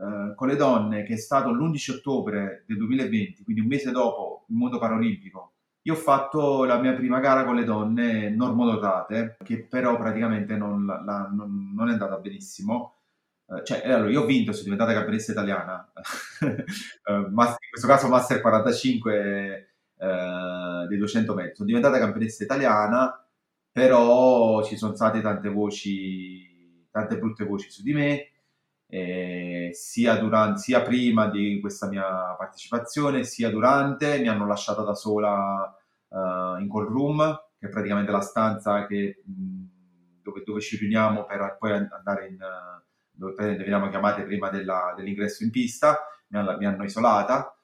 eh, 0.00 0.34
con 0.34 0.48
le 0.48 0.56
donne, 0.56 1.02
che 1.02 1.14
è 1.14 1.18
stato 1.18 1.50
l'11 1.52 1.96
ottobre 1.96 2.64
del 2.66 2.78
2020, 2.78 3.44
quindi 3.44 3.60
un 3.60 3.68
mese 3.68 3.90
dopo 3.90 4.46
il 4.48 4.56
mondo 4.56 4.78
paralimpico, 4.78 5.52
io 5.82 5.92
ho 5.94 5.96
fatto 5.96 6.64
la 6.64 6.78
mia 6.78 6.94
prima 6.94 7.20
gara 7.20 7.44
con 7.44 7.54
le 7.56 7.64
donne 7.64 8.30
normodotate, 8.30 9.36
che 9.44 9.66
però 9.66 9.96
praticamente 9.98 10.56
non, 10.56 10.86
la, 10.86 11.28
non, 11.30 11.72
non 11.74 11.88
è 11.88 11.92
andata 11.92 12.16
benissimo. 12.16 12.96
Eh, 13.46 13.64
cioè, 13.64 13.82
eh, 13.84 13.92
allora, 13.92 14.10
io 14.10 14.22
ho 14.22 14.26
vinto, 14.26 14.52
sono 14.52 14.64
diventata 14.64 14.92
campionessa 14.92 15.32
italiana, 15.32 15.92
in 17.08 17.56
questo 17.70 17.86
caso 17.86 18.08
Master 18.08 18.40
45 18.40 19.74
eh, 19.98 20.86
dei 20.88 20.98
200 20.98 21.34
metri. 21.34 21.54
Sono 21.56 21.68
diventata 21.68 21.98
campionessa 21.98 22.42
italiana, 22.44 23.22
però 23.70 24.62
ci 24.64 24.76
sono 24.76 24.94
state 24.94 25.20
tante 25.20 25.48
voci, 25.50 26.86
tante 26.90 27.18
brutte 27.18 27.44
voci 27.44 27.70
su 27.70 27.82
di 27.82 27.92
me, 27.92 28.29
eh, 28.90 29.70
sia, 29.72 30.16
durante, 30.16 30.60
sia 30.60 30.82
prima 30.82 31.28
di 31.28 31.60
questa 31.60 31.86
mia 31.86 32.34
partecipazione, 32.36 33.22
sia 33.22 33.48
durante. 33.48 34.18
Mi 34.18 34.28
hanno 34.28 34.46
lasciata 34.46 34.82
da 34.82 34.94
sola 34.94 35.72
uh, 36.08 36.60
in 36.60 36.68
call 36.68 36.88
room, 36.88 37.40
che 37.56 37.68
è 37.68 37.70
praticamente 37.70 38.10
la 38.10 38.20
stanza 38.20 38.86
che, 38.86 39.22
dove, 39.24 40.42
dove, 40.44 40.60
ci 40.60 40.76
riuniamo 40.76 41.24
per 41.24 41.56
poi 41.58 41.72
andare 41.72 42.26
in... 42.26 42.38
Dove 43.12 43.54
veniamo 43.54 43.90
chiamate 43.90 44.22
prima 44.22 44.48
della, 44.48 44.94
dell'ingresso 44.96 45.44
in 45.44 45.50
pista, 45.50 45.98
mi 46.28 46.38
hanno, 46.38 46.56
mi 46.56 46.64
hanno 46.64 46.84
isolata. 46.84 47.54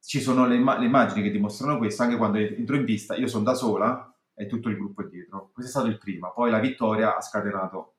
Ci 0.00 0.22
sono 0.22 0.46
le, 0.46 0.56
le, 0.56 0.84
immagini 0.86 1.22
che 1.22 1.30
dimostrano 1.30 1.76
questo, 1.76 2.02
anche 2.02 2.16
quando 2.16 2.38
entro 2.38 2.76
in 2.76 2.86
pista 2.86 3.14
io 3.14 3.26
sono 3.26 3.44
da 3.44 3.52
sola 3.52 4.10
e 4.34 4.46
tutto 4.46 4.70
il 4.70 4.76
gruppo 4.76 5.02
è 5.02 5.08
dietro. 5.08 5.50
Questo 5.52 5.70
è 5.70 5.74
stato 5.74 5.88
il 5.88 5.98
primo. 5.98 6.32
Poi 6.34 6.50
la 6.50 6.60
vittoria 6.60 7.14
ha 7.14 7.20
scatenato 7.20 7.96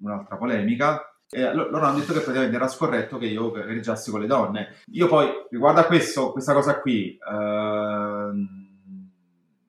un'altra 0.00 0.36
polemica. 0.36 1.11
E 1.34 1.54
loro 1.54 1.80
hanno 1.80 1.98
detto 1.98 2.12
che 2.12 2.20
praticamente 2.20 2.56
era 2.56 2.68
scorretto 2.68 3.16
che 3.16 3.24
io 3.24 3.50
gareggiassi 3.50 4.10
con 4.10 4.20
le 4.20 4.26
donne. 4.26 4.82
Io 4.92 5.08
poi, 5.08 5.30
riguardo 5.48 5.80
a 5.80 5.86
questo, 5.86 6.30
questa 6.30 6.52
cosa 6.52 6.78
qui, 6.80 7.18
ehm, 7.18 9.10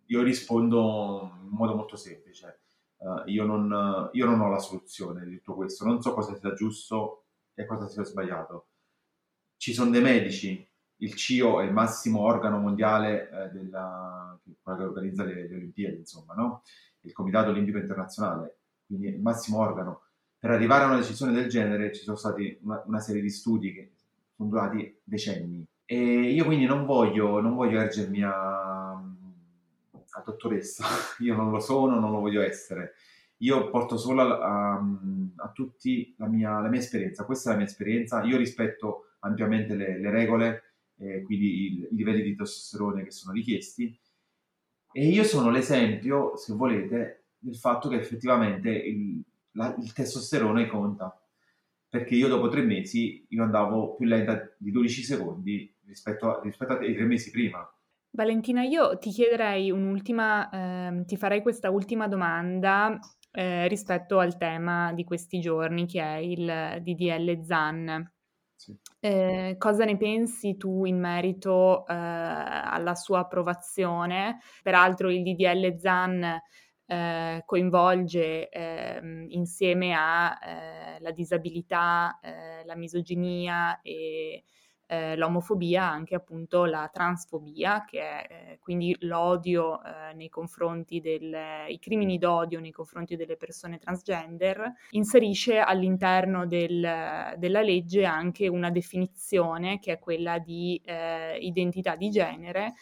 io 0.07 0.21
rispondo 0.23 1.31
in 1.41 1.49
modo 1.49 1.75
molto 1.75 1.95
semplice 1.95 2.59
Uh, 3.03 3.21
io, 3.25 3.43
non, 3.43 4.09
io, 4.13 4.25
non, 4.25 4.39
ho 4.39 4.47
la 4.47 4.59
soluzione 4.59 5.25
di 5.25 5.35
tutto 5.35 5.55
questo, 5.55 5.83
non 5.83 6.01
so 6.01 6.13
cosa 6.13 6.37
sia 6.37 6.53
giusto 6.53 7.25
e 7.53 7.65
cosa 7.65 7.89
sia 7.89 8.05
sbagliato. 8.05 8.67
Ci 9.57 9.73
sono 9.73 9.91
dei 9.91 10.01
medici, 10.01 10.65
il 10.97 11.13
CIO 11.13 11.59
è 11.59 11.65
il 11.65 11.73
massimo 11.73 12.21
organo 12.21 12.59
mondiale 12.59 13.29
eh, 13.29 13.49
della, 13.49 14.39
che, 14.41 14.55
organizza 14.83 15.25
le, 15.25 15.49
le 15.49 15.55
Olimpiadi, 15.55 15.97
insomma, 15.97 16.33
no? 16.33 16.63
il 17.01 17.11
Comitato 17.11 17.49
Olimpico 17.49 17.77
Internazionale, 17.77 18.59
quindi 18.85 19.07
il 19.09 19.21
massimo 19.21 19.59
organo. 19.59 20.03
Per 20.43 20.51
arrivare 20.51 20.83
a 20.83 20.87
una 20.87 20.97
decisione 20.97 21.31
del 21.31 21.47
genere 21.47 21.93
ci 21.93 22.03
sono 22.03 22.17
stati 22.17 22.57
una, 22.63 22.83
una 22.85 22.99
serie 22.99 23.21
di 23.21 23.29
studi 23.29 23.71
che 23.71 23.91
sono 24.35 24.49
durati 24.49 24.99
decenni. 25.01 25.65
E 25.85 25.95
io 25.95 26.43
quindi 26.43 26.65
non 26.65 26.85
voglio, 26.85 27.39
non 27.39 27.55
voglio 27.55 27.79
ergermi 27.79 28.23
a 28.23 29.01
a 30.13 30.21
dottoressa, 30.23 30.85
io 31.19 31.35
non 31.35 31.51
lo 31.51 31.59
sono, 31.59 31.99
non 31.99 32.11
lo 32.11 32.19
voglio 32.19 32.41
essere. 32.41 32.93
Io 33.37 33.69
porto 33.69 33.97
solo 33.97 34.21
a, 34.21 34.73
a, 34.73 34.85
a 35.37 35.51
tutti 35.51 36.13
la 36.17 36.27
mia, 36.27 36.59
la 36.59 36.69
mia, 36.69 36.79
esperienza, 36.79 37.25
questa 37.25 37.49
è 37.49 37.53
la 37.53 37.59
mia 37.59 37.67
esperienza, 37.67 38.23
io 38.23 38.37
rispetto 38.37 39.15
ampiamente 39.19 39.75
le, 39.75 39.99
le 39.99 40.09
regole, 40.11 40.63
eh, 40.97 41.23
quindi 41.23 41.45
i, 41.45 41.87
i, 41.91 41.95
livelli 41.95 42.21
di 42.21 42.35
testosterone 42.35 43.03
che 43.03 43.11
sono 43.11 43.33
richiesti. 43.33 43.97
E 44.91 45.07
io 45.07 45.23
sono 45.23 45.49
l'esempio, 45.49 46.37
se 46.37 46.53
volete, 46.53 47.25
del 47.39 47.55
fatto 47.55 47.89
che 47.89 47.97
effettivamente 47.97 48.69
il, 48.69 49.21
la, 49.53 49.75
il 49.79 49.93
testosterone 49.93 50.67
conta, 50.67 51.19
perché 51.89 52.15
io 52.15 52.27
dopo 52.27 52.47
tre 52.49 52.61
mesi 52.61 53.25
io 53.29 53.43
andavo 53.43 53.95
più 53.95 54.05
lenta 54.05 54.53
di 54.57 54.71
12 54.71 55.03
secondi 55.03 55.75
rispetto, 55.85 56.29
a, 56.29 56.41
rispetto 56.41 56.73
ai 56.73 56.93
tre 56.93 57.05
mesi 57.05 57.31
prima 57.31 57.67
Valentina, 58.15 58.61
io 58.61 58.99
ti 58.99 59.09
chiederei 59.09 59.71
un'ultima, 59.71 60.47
ehm, 60.51 61.05
ti 61.05 61.17
farei 61.17 61.41
questa 61.41 61.71
ultima 61.71 62.07
domanda 62.07 62.99
eh, 63.31 63.67
rispetto 63.67 64.19
al 64.19 64.37
tema 64.37 64.93
di 64.93 65.03
questi 65.03 65.39
giorni 65.39 65.87
che 65.87 65.99
è 65.99 66.17
il 66.17 66.79
DDL 66.83 67.41
ZAN. 67.41 68.11
Sì. 68.55 68.77
Eh, 68.99 69.55
cosa 69.57 69.83
ne 69.83 69.97
pensi 69.97 70.57
tu 70.57 70.85
in 70.85 70.99
merito 70.99 71.87
eh, 71.87 71.93
alla 71.95 72.93
sua 72.93 73.21
approvazione? 73.21 74.37
Peraltro 74.61 75.09
il 75.09 75.23
DDL 75.23 75.75
ZAN 75.79 76.39
eh, 76.93 77.43
coinvolge 77.45 78.49
ehm, 78.49 79.25
insieme 79.29 79.93
alla 79.93 80.99
eh, 80.99 81.13
disabilità, 81.13 82.19
eh, 82.21 82.63
la 82.65 82.75
misoginia 82.75 83.81
e 83.81 84.43
eh, 84.85 85.15
l'omofobia 85.15 85.89
anche 85.89 86.13
appunto 86.13 86.65
la 86.65 86.89
transfobia, 86.93 87.83
che 87.85 87.99
è 87.99 88.27
eh, 88.29 88.59
quindi 88.59 88.95
l'odio 89.01 89.81
eh, 89.81 90.13
nei 90.13 90.29
confronti 90.29 90.99
dei 91.01 91.79
crimini 91.79 92.17
d'odio 92.17 92.59
nei 92.59 92.71
confronti 92.71 93.15
delle 93.15 93.37
persone 93.37 93.79
transgender, 93.79 94.71
inserisce 94.91 95.59
all'interno 95.59 96.45
del, 96.45 97.33
della 97.37 97.61
legge 97.61 98.05
anche 98.05 98.47
una 98.47 98.69
definizione 98.69 99.79
che 99.79 99.93
è 99.93 99.99
quella 99.99 100.37
di 100.37 100.79
eh, 100.85 101.37
identità 101.39 101.95
di 101.95 102.09
genere 102.09 102.73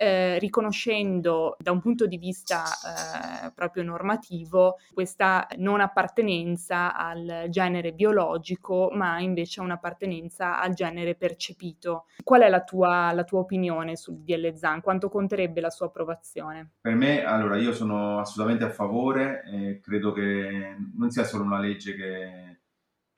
eh, 0.00 0.38
riconoscendo 0.38 1.56
da 1.58 1.72
un 1.72 1.80
punto 1.80 2.06
di 2.06 2.18
vista 2.18 2.62
eh, 2.64 3.50
proprio 3.52 3.82
normativo 3.82 4.76
questa 4.94 5.48
non 5.56 5.80
appartenenza 5.80 6.94
al 6.94 7.46
genere 7.48 7.92
biologico, 7.92 8.90
ma 8.92 9.18
invece 9.18 9.60
un'appartenenza 9.60 10.60
al 10.60 10.74
genere 10.74 11.16
percepito. 11.16 12.06
Qual 12.22 12.42
è 12.42 12.48
la 12.48 12.62
tua, 12.62 13.10
la 13.12 13.24
tua 13.24 13.40
opinione 13.40 13.96
sul 13.96 14.18
DL 14.18 14.54
ZAN? 14.54 14.80
Quanto 14.82 15.08
conterebbe 15.08 15.60
la 15.60 15.70
sua 15.70 15.86
approvazione? 15.86 16.74
Per 16.80 16.94
me, 16.94 17.24
allora, 17.24 17.56
io 17.56 17.72
sono 17.72 18.20
assolutamente 18.20 18.64
a 18.64 18.70
favore 18.70 19.42
e 19.46 19.80
credo 19.80 20.12
che 20.12 20.76
non 20.94 21.10
sia 21.10 21.24
solo 21.24 21.42
una 21.42 21.58
legge 21.58 21.96
che, 21.96 22.60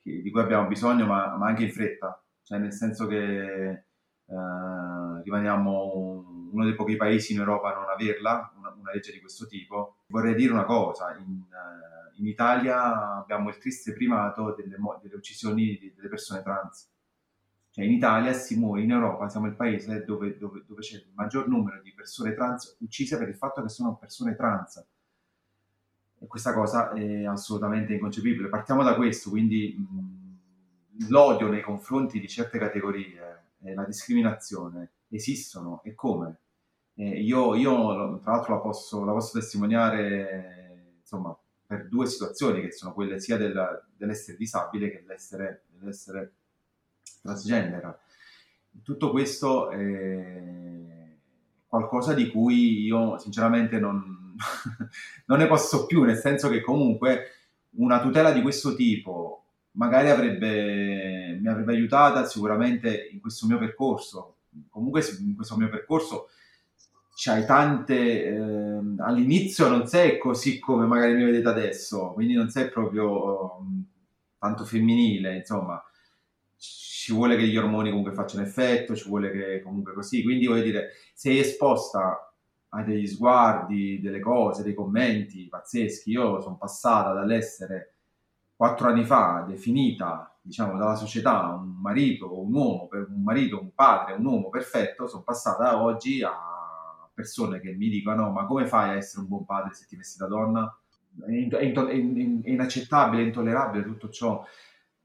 che, 0.00 0.22
di 0.22 0.30
cui 0.30 0.40
abbiamo 0.40 0.66
bisogno, 0.66 1.04
ma, 1.04 1.36
ma, 1.36 1.46
anche 1.46 1.64
in 1.64 1.72
fretta, 1.72 2.24
cioè 2.42 2.58
nel 2.58 2.72
senso 2.72 3.06
che 3.06 3.84
eh, 4.30 5.22
rimaniamo 5.24 6.39
uno 6.50 6.64
dei 6.64 6.74
pochi 6.74 6.96
paesi 6.96 7.32
in 7.32 7.38
Europa 7.38 7.72
a 7.72 7.80
non 7.80 7.88
averla, 7.88 8.52
una, 8.56 8.74
una 8.78 8.92
legge 8.92 9.12
di 9.12 9.20
questo 9.20 9.46
tipo. 9.46 9.96
Vorrei 10.08 10.34
dire 10.34 10.52
una 10.52 10.64
cosa, 10.64 11.16
in, 11.16 11.40
uh, 11.40 12.20
in 12.20 12.26
Italia 12.26 13.16
abbiamo 13.16 13.48
il 13.48 13.58
triste 13.58 13.92
primato 13.92 14.54
delle, 14.54 14.76
delle 15.02 15.14
uccisioni 15.14 15.78
di, 15.78 15.92
delle 15.94 16.08
persone 16.08 16.42
trans. 16.42 16.88
Cioè 17.72 17.84
in 17.84 17.92
Italia 17.92 18.32
si 18.32 18.58
muore, 18.58 18.82
in 18.82 18.90
Europa 18.90 19.28
siamo 19.28 19.46
il 19.46 19.54
paese 19.54 20.04
dove, 20.04 20.36
dove, 20.36 20.64
dove, 20.66 20.80
c'è 20.80 20.96
il 20.96 21.06
maggior 21.14 21.46
numero 21.46 21.80
di 21.80 21.92
persone 21.92 22.34
trans 22.34 22.76
uccise 22.80 23.16
per 23.16 23.28
il 23.28 23.36
fatto 23.36 23.62
che 23.62 23.68
sono 23.68 23.96
persone 23.96 24.34
trans. 24.34 24.84
E 26.18 26.26
questa 26.26 26.52
cosa 26.52 26.92
è 26.92 27.24
assolutamente 27.24 27.94
inconcepibile. 27.94 28.48
Partiamo 28.48 28.82
da 28.82 28.96
questo, 28.96 29.30
quindi 29.30 29.76
mh, 29.78 31.08
l'odio 31.08 31.48
nei 31.48 31.62
confronti 31.62 32.18
di 32.18 32.28
certe 32.28 32.58
categorie, 32.58 33.44
eh, 33.62 33.74
la 33.74 33.84
discriminazione, 33.84 34.90
esistono 35.10 35.80
e 35.84 35.94
come. 35.94 36.38
Eh, 36.94 37.20
io, 37.20 37.54
io, 37.54 38.18
tra 38.20 38.32
l'altro, 38.32 38.54
la 38.54 38.60
posso, 38.60 39.04
la 39.04 39.12
posso 39.12 39.38
testimoniare 39.38 40.96
insomma, 41.00 41.36
per 41.66 41.88
due 41.88 42.06
situazioni, 42.06 42.60
che 42.60 42.72
sono 42.72 42.92
quelle 42.92 43.20
sia 43.20 43.36
del, 43.36 43.84
dell'essere 43.96 44.36
disabile 44.36 44.90
che 44.90 45.02
dell'essere, 45.02 45.64
dell'essere 45.78 46.32
transgender. 47.22 47.98
Tutto 48.82 49.10
questo 49.10 49.70
è 49.70 50.90
qualcosa 51.66 52.14
di 52.14 52.28
cui 52.30 52.82
io 52.82 53.18
sinceramente 53.18 53.78
non, 53.78 54.34
non 55.26 55.38
ne 55.38 55.46
posso 55.46 55.86
più, 55.86 56.02
nel 56.02 56.18
senso 56.18 56.48
che 56.48 56.60
comunque 56.60 57.26
una 57.76 58.00
tutela 58.00 58.32
di 58.32 58.42
questo 58.42 58.74
tipo 58.74 59.44
magari 59.72 60.10
avrebbe, 60.10 61.38
mi 61.40 61.46
avrebbe 61.46 61.72
aiutata 61.72 62.24
sicuramente 62.24 63.08
in 63.12 63.20
questo 63.20 63.46
mio 63.46 63.58
percorso, 63.58 64.38
comunque 64.68 65.02
in 65.20 65.34
questo 65.34 65.56
mio 65.56 65.68
percorso 65.68 66.28
c'hai 67.14 67.44
tante 67.44 68.24
eh, 68.24 68.80
all'inizio 68.98 69.68
non 69.68 69.86
sei 69.86 70.18
così 70.18 70.58
come 70.58 70.86
magari 70.86 71.14
mi 71.14 71.24
vedete 71.24 71.48
adesso 71.48 72.12
quindi 72.12 72.34
non 72.34 72.48
sei 72.48 72.70
proprio 72.70 73.58
um, 73.58 73.84
tanto 74.40 74.64
femminile 74.64 75.36
insomma. 75.36 75.80
Ci 76.56 77.12
vuole 77.12 77.36
che 77.36 77.46
gli 77.46 77.56
ormoni 77.56 77.90
comunque 77.90 78.12
facciano 78.12 78.42
effetto 78.42 78.96
ci 78.96 79.08
vuole 79.08 79.30
che 79.30 79.62
comunque 79.62 79.92
così. 79.92 80.22
Quindi 80.22 80.46
voglio 80.46 80.62
dire 80.62 80.90
sei 81.14 81.38
esposta 81.38 82.34
a 82.72 82.82
degli 82.82 83.06
sguardi 83.06 84.00
delle 84.00 84.20
cose 84.20 84.62
dei 84.62 84.74
commenti 84.74 85.46
pazzeschi. 85.48 86.10
Io 86.10 86.40
sono 86.40 86.56
passata 86.56 87.12
dall'essere 87.12 87.94
quattro 88.56 88.88
anni 88.88 89.04
fa 89.04 89.44
definita 89.46 90.29
diciamo, 90.50 90.76
dalla 90.76 90.96
società 90.96 91.46
un 91.46 91.80
marito, 91.80 92.40
un 92.40 92.52
uomo, 92.52 92.88
un 92.90 93.22
marito, 93.22 93.60
un 93.60 93.72
padre, 93.72 94.14
un 94.14 94.24
uomo 94.24 94.48
perfetto, 94.50 95.06
sono 95.06 95.22
passata 95.22 95.80
oggi 95.80 96.24
a 96.24 97.08
persone 97.14 97.60
che 97.60 97.72
mi 97.72 97.88
dicono 97.88 98.30
ma 98.30 98.46
come 98.46 98.66
fai 98.66 98.90
a 98.90 98.96
essere 98.96 99.22
un 99.22 99.28
buon 99.28 99.44
padre 99.44 99.74
se 99.74 99.86
ti 99.86 99.94
vesti 99.94 100.18
da 100.18 100.26
donna? 100.26 100.76
È, 101.24 101.30
in, 101.30 101.52
è, 101.52 101.62
in, 101.92 102.40
è 102.42 102.50
inaccettabile, 102.50 103.22
è 103.22 103.26
intollerabile 103.26 103.84
tutto 103.84 104.10
ciò. 104.10 104.44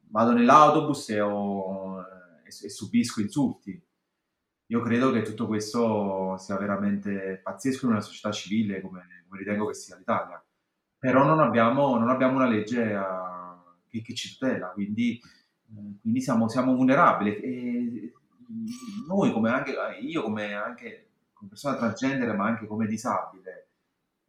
Vado 0.07 0.33
nell'autobus 0.33 1.09
e, 1.09 1.21
ho, 1.21 2.01
e, 2.01 2.47
e 2.47 2.69
subisco 2.69 3.21
insulti. 3.21 3.79
Io 4.69 4.81
credo 4.81 5.11
che 5.11 5.21
tutto 5.21 5.45
questo 5.45 6.37
sia 6.37 6.57
veramente 6.57 7.39
pazzesco 7.43 7.85
in 7.85 7.91
una 7.91 8.01
società 8.01 8.31
civile 8.31 8.81
come, 8.81 9.25
come 9.27 9.39
ritengo 9.39 9.67
che 9.67 9.75
sia 9.75 9.95
l'Italia. 9.95 10.43
Però 10.97 11.23
non 11.23 11.39
abbiamo, 11.39 11.99
non 11.99 12.09
abbiamo 12.09 12.37
una 12.37 12.47
legge 12.47 12.95
a, 12.95 13.34
che, 13.95 14.01
che 14.01 14.13
ci 14.13 14.37
tutela, 14.37 14.67
quindi, 14.69 15.19
eh, 15.19 15.97
quindi 16.01 16.21
siamo, 16.21 16.47
siamo, 16.47 16.75
vulnerabili. 16.75 17.35
E 17.37 18.13
noi, 19.07 19.31
come 19.31 19.49
anche 19.49 19.75
io, 20.01 20.21
come 20.23 20.53
anche 20.53 21.05
come 21.35 21.49
persona 21.49 21.75
transgender, 21.75 22.35
ma 22.35 22.45
anche 22.45 22.65
come 22.65 22.87
disabile, 22.87 23.67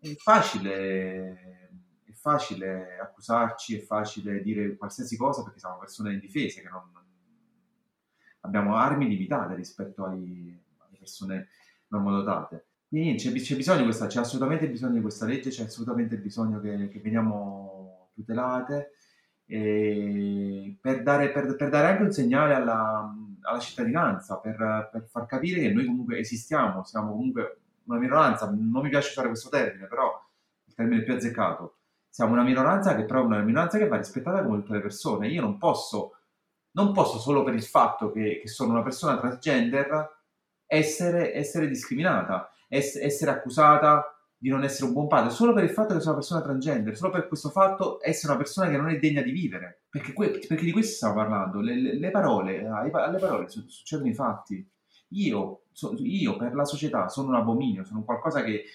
è 0.00 0.14
facile, 0.16 1.70
è 2.05 2.12
facile 2.12 2.98
accusarci, 2.98 3.76
è 3.76 3.81
facile 3.81 4.42
dire 4.42 4.76
qualsiasi 4.76 5.16
cosa 5.16 5.42
perché 5.42 5.61
siamo 5.61 5.79
persone 5.79 6.12
indifese, 6.12 6.61
che 6.61 6.68
non, 6.68 6.83
abbiamo 8.40 8.76
armi 8.76 9.09
limitate 9.09 9.55
rispetto 9.55 10.05
ai, 10.05 10.57
alle 10.79 10.96
persone 10.98 11.48
normodotate. 11.88 12.66
Quindi 12.88 13.16
c'è, 13.16 13.33
c'è, 13.33 13.57
bisogno 13.57 13.79
di 13.79 13.85
questa, 13.85 14.07
c'è 14.07 14.20
assolutamente 14.20 14.68
bisogno 14.68 14.94
di 14.94 15.00
questa 15.00 15.26
legge, 15.26 15.50
c'è 15.50 15.64
assolutamente 15.64 16.18
bisogno 16.18 16.61
che, 16.61 16.88
che 16.88 17.00
veniamo 17.00 18.11
tutelate 18.14 18.95
per 19.46 21.02
dare, 21.02 21.30
per, 21.30 21.54
per, 21.56 21.68
dare, 21.68 21.87
anche 21.87 22.02
un 22.02 22.12
segnale 22.12 22.54
alla, 22.54 23.14
alla 23.42 23.59
cittadinanza, 23.61 24.38
per, 24.38 24.88
per, 24.90 25.06
far 25.09 25.26
capire 25.26 25.61
che 25.61 25.72
noi 25.72 25.87
comunque 25.87 26.18
esistiamo, 26.18 26.82
siamo 26.85 27.12
comunque 27.12 27.61
una 27.85 27.98
minoranza, 27.98 28.46
non 28.46 28.82
mi 28.82 28.88
piace 28.88 29.11
usare 29.11 29.28
questo 29.28 29.48
termine, 29.48 29.87
però 29.87 30.20
il 30.64 30.74
termine 30.74 31.02
più 31.02 31.14
azzeccato, 31.14 31.76
siamo 32.09 32.32
una 32.32 32.42
minoranza 32.42 32.96
che 32.96 33.04
però 33.04 33.20
è 33.20 33.24
una 33.26 33.42
minoranza 33.42 33.78
che 33.78 33.87
va 33.87 33.96
rispettata 33.96 34.42
come 34.42 34.59
tutte 34.61 34.72
le 34.72 34.80
persone. 34.80 35.28
Io 35.28 35.42
non 35.42 35.59
posso, 35.59 36.16
non 36.72 36.92
posso 36.92 37.18
solo 37.18 37.44
per 37.44 37.54
il 37.54 37.62
fatto 37.62 38.11
che, 38.11 38.40
che 38.40 38.48
sono 38.48 38.72
una 38.72 38.82
persona 38.82 39.18
transgender 39.18 40.16
essere, 40.66 41.35
essere 41.35 41.68
discriminata, 41.68 42.50
essere 42.68 43.30
accusata 43.30 44.15
di 44.46 44.52
non 44.52 44.62
essere 44.62 44.87
un 44.87 44.92
buon 44.92 45.09
padre 45.09 45.30
solo 45.30 45.52
per 45.52 45.64
il 45.64 45.70
fatto 45.70 45.92
che 45.92 45.98
sono 45.98 46.12
una 46.12 46.20
persona 46.20 46.40
transgender, 46.40 46.96
solo 46.96 47.11
per 47.11 47.26
questo 47.26 47.50
fatto 47.50 47.98
essere 48.00 48.32
una 48.32 48.40
persona 48.40 48.70
che 48.70 48.76
non 48.76 48.88
è 48.90 48.98
degna 49.00 49.20
di 49.20 49.32
vivere. 49.32 49.80
Perché, 49.90 50.12
que- 50.12 50.38
perché 50.46 50.64
di 50.64 50.70
questo 50.70 50.94
stiamo 50.94 51.14
parlando. 51.14 51.61
Le, 51.61 51.74
le, 51.74 51.98
le 51.98 52.11
parole, 52.12 52.64
alle 52.64 53.18
parole 53.18 53.48
succedono 53.48 54.09
i 54.09 54.14
fatti. 54.14 54.64
Io, 55.09 55.62
so, 55.72 55.96
io, 55.98 56.37
per 56.37 56.54
la 56.54 56.64
società 56.64 57.09
sono 57.09 57.26
un 57.26 57.35
abominio, 57.35 57.82
sono 57.82 58.04
qualcosa 58.04 58.44
che, 58.44 58.66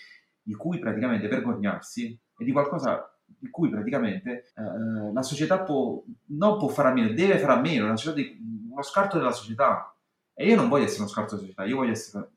di 0.41 0.53
cui 0.55 0.77
praticamente 0.77 1.29
vergognarsi 1.29 2.19
e 2.37 2.43
di 2.43 2.51
qualcosa 2.51 3.09
di 3.25 3.49
cui 3.49 3.69
praticamente 3.69 4.51
eh, 4.53 5.13
la 5.13 5.21
società 5.21 5.61
può, 5.61 6.03
non 6.37 6.57
può 6.57 6.67
fare 6.67 6.89
a 6.89 6.91
meno, 6.91 7.13
deve 7.13 7.37
fare 7.37 7.53
a 7.53 7.61
meno, 7.61 7.93
di, 8.13 8.67
uno 8.69 8.81
scarto 8.81 9.17
della 9.17 9.31
società. 9.31 9.95
E 10.33 10.47
io 10.47 10.57
non 10.57 10.67
voglio 10.67 10.83
essere 10.83 11.03
uno 11.03 11.09
scarto 11.09 11.35
della 11.35 11.47
società, 11.47 11.63
io 11.63 11.77
voglio 11.77 11.91
essere 11.91 12.29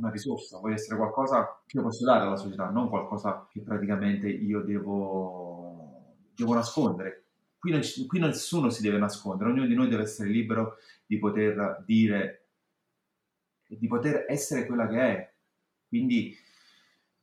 una 0.00 0.10
risorsa, 0.10 0.58
voglio 0.58 0.74
essere 0.74 0.96
qualcosa 0.96 1.62
che 1.66 1.76
io 1.76 1.82
posso 1.82 2.04
dare 2.04 2.24
alla 2.24 2.36
società, 2.36 2.68
non 2.70 2.88
qualcosa 2.88 3.46
che 3.50 3.60
praticamente 3.60 4.28
io 4.28 4.60
devo, 4.62 6.16
devo 6.34 6.54
nascondere. 6.54 7.24
Qui, 7.58 7.78
qui 8.06 8.18
nessuno 8.18 8.70
si 8.70 8.82
deve 8.82 8.98
nascondere, 8.98 9.50
ognuno 9.50 9.66
di 9.66 9.74
noi 9.74 9.88
deve 9.88 10.02
essere 10.02 10.30
libero 10.30 10.76
di 11.06 11.18
poter 11.18 11.82
dire 11.86 12.40
di 13.76 13.86
poter 13.86 14.24
essere 14.28 14.66
quella 14.66 14.88
che 14.88 14.98
è. 14.98 15.32
Quindi 15.88 16.36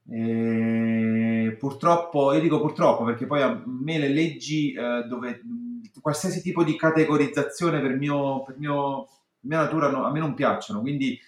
eh, 0.09 1.55
purtroppo, 1.59 2.34
io 2.34 2.39
dico 2.39 2.59
purtroppo 2.59 3.03
perché 3.03 3.25
poi 3.25 3.41
a 3.41 3.61
me 3.65 3.97
le 3.97 4.09
leggi 4.09 4.73
eh, 4.73 5.03
dove 5.07 5.41
qualsiasi 6.01 6.41
tipo 6.41 6.63
di 6.63 6.75
categorizzazione 6.75 7.82
per, 7.82 7.95
mio, 7.95 8.43
per 8.43 8.57
mio, 8.57 9.07
mia 9.41 9.63
natura 9.63 9.89
no, 9.89 10.05
a 10.05 10.11
me 10.11 10.19
non 10.19 10.34
piacciono, 10.34 10.82
quindi 10.82 11.19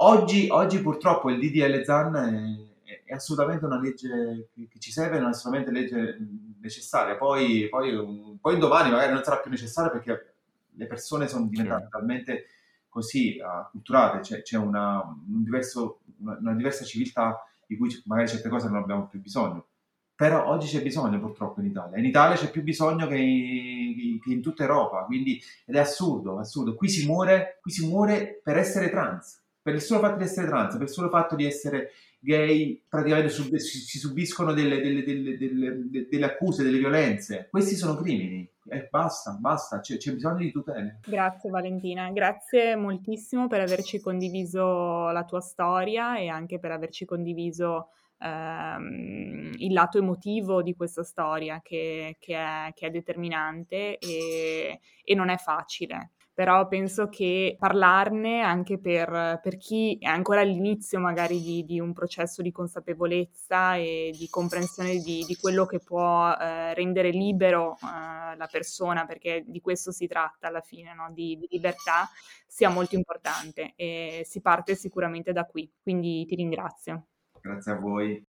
Oggi, 0.00 0.46
oggi 0.50 0.80
purtroppo 0.80 1.28
il 1.30 1.40
DDL 1.40 1.82
ZAN 1.82 2.68
è, 2.84 3.02
è, 3.04 3.12
assolutamente 3.14 3.64
una 3.64 3.80
legge 3.80 4.48
che, 4.54 4.78
ci 4.78 4.92
serve, 4.92 5.18
non 5.18 5.28
è 5.28 5.30
assolutamente 5.30 5.72
legge 5.72 6.18
necessaria. 6.60 7.16
Poi, 7.16 7.68
poi, 7.68 8.38
poi 8.40 8.58
domani 8.58 8.90
magari 8.90 9.12
non 9.12 9.24
sarà 9.24 9.38
più 9.38 9.50
necessaria 9.50 9.90
perché 9.90 10.34
le 10.70 10.86
persone 10.86 11.26
sono 11.26 11.46
diventate 11.46 11.84
Sì. 11.84 11.90
talmente 11.90 12.46
così 12.88 13.40
acculturate, 13.44 14.20
c'è, 14.20 14.42
c'è 14.42 14.56
una, 14.56 15.02
un 15.02 15.42
diverso- 15.42 16.00
una- 16.18 16.38
una 16.40 16.54
diversa 16.54 16.84
civiltà 16.84 17.44
di 17.66 17.76
cui 17.76 17.90
magari 18.06 18.28
certe 18.28 18.48
cose 18.48 18.68
non 18.68 18.76
abbiamo 18.76 19.08
più 19.08 19.20
bisogno. 19.20 19.66
Però 20.14 20.46
oggi 20.48 20.68
c'è 20.68 20.82
bisogno 20.82 21.18
purtroppo 21.20 21.60
in 21.60 21.66
Italia. 21.66 21.98
In 21.98 22.04
Italia 22.04 22.36
c'è 22.36 22.50
più 22.50 22.62
bisogno 22.62 23.06
che 23.08 23.16
in, 23.16 24.20
che 24.20 24.32
in 24.32 24.42
tutta 24.42 24.62
Europa, 24.62 25.04
quindi, 25.04 25.40
ed 25.64 25.74
è 25.76 25.78
assurdo, 25.80 26.38
assurdo. 26.38 26.74
Qui 26.74 26.88
si 26.88 27.06
muore, 27.06 27.58
qui 27.60 27.70
si 27.72 27.86
muore 27.88 28.40
per 28.42 28.56
essere 28.56 28.90
trans, 28.90 29.40
per 29.68 29.76
il 29.76 29.82
solo 29.82 30.00
fatto 30.00 30.16
di 30.16 30.24
essere 30.24 30.46
trans, 30.46 30.72
per 30.72 30.82
il 30.84 30.88
solo 30.88 31.10
fatto 31.10 31.36
di 31.36 31.44
essere 31.44 31.90
gay, 32.20 32.82
praticamente 32.88 33.28
sub- 33.28 33.54
si, 33.56 33.98
subiscono 33.98 34.54
delle, 34.54 34.80
delle- 34.80 35.04
delle- 35.04 35.36
delle- 35.36 35.90
de- 35.90 36.08
delle 36.10 36.24
accuse, 36.24 36.62
delle 36.62 36.78
violenze. 36.78 37.48
Questi 37.50 37.76
sono 37.76 37.94
crimini. 37.94 38.48
E 38.70 38.88
basta, 38.90 39.32
basta, 39.32 39.80
c'è, 39.80 39.98
c'è 39.98 40.14
bisogno 40.14 40.38
di 40.38 40.50
tutele. 40.50 41.00
Grazie 41.06 41.50
Valentina, 41.50 42.10
grazie 42.10 42.76
moltissimo 42.76 43.46
per 43.46 43.60
averci 43.60 44.00
condiviso 44.00 45.10
la 45.10 45.24
tua 45.26 45.40
storia 45.40 46.18
e 46.18 46.28
anche 46.28 46.58
per 46.58 46.70
averci 46.70 47.04
condiviso 47.04 47.90
ehm, 48.20 49.52
il 49.56 49.72
lato 49.74 49.98
emotivo 49.98 50.62
di 50.62 50.74
questa 50.74 51.04
storia 51.04 51.60
che, 51.62 52.16
che 52.18 52.34
è, 52.36 52.72
che 52.74 52.86
è 52.86 52.90
determinante 52.90 53.98
e, 53.98 54.80
e 55.04 55.14
non 55.14 55.28
è 55.28 55.36
facile. 55.36 56.12
Però 56.38 56.68
penso 56.68 57.08
che 57.08 57.56
parlarne 57.58 58.42
anche 58.42 58.78
per, 58.78 59.40
per 59.42 59.56
chi 59.56 59.98
è 60.00 60.06
ancora 60.06 60.42
all'inizio 60.42 61.00
magari 61.00 61.42
di, 61.42 61.64
di 61.64 61.80
un 61.80 61.92
processo 61.92 62.42
di 62.42 62.52
consapevolezza 62.52 63.74
e 63.74 64.14
di 64.16 64.28
comprensione 64.28 64.98
di, 64.98 65.24
di 65.26 65.34
quello 65.34 65.66
che 65.66 65.80
può 65.80 66.30
eh, 66.30 66.74
rendere 66.74 67.10
libero 67.10 67.72
eh, 67.82 68.36
la 68.36 68.48
persona, 68.48 69.04
perché 69.04 69.42
di 69.48 69.60
questo 69.60 69.90
si 69.90 70.06
tratta 70.06 70.46
alla 70.46 70.60
fine, 70.60 70.94
no? 70.94 71.10
di, 71.10 71.36
di 71.36 71.48
libertà, 71.50 72.08
sia 72.46 72.68
molto 72.68 72.94
importante 72.94 73.72
e 73.74 74.22
si 74.24 74.40
parte 74.40 74.76
sicuramente 74.76 75.32
da 75.32 75.44
qui. 75.44 75.68
Quindi 75.82 76.24
ti 76.24 76.36
ringrazio. 76.36 77.06
Grazie 77.40 77.72
a 77.72 77.78
voi. 77.80 78.27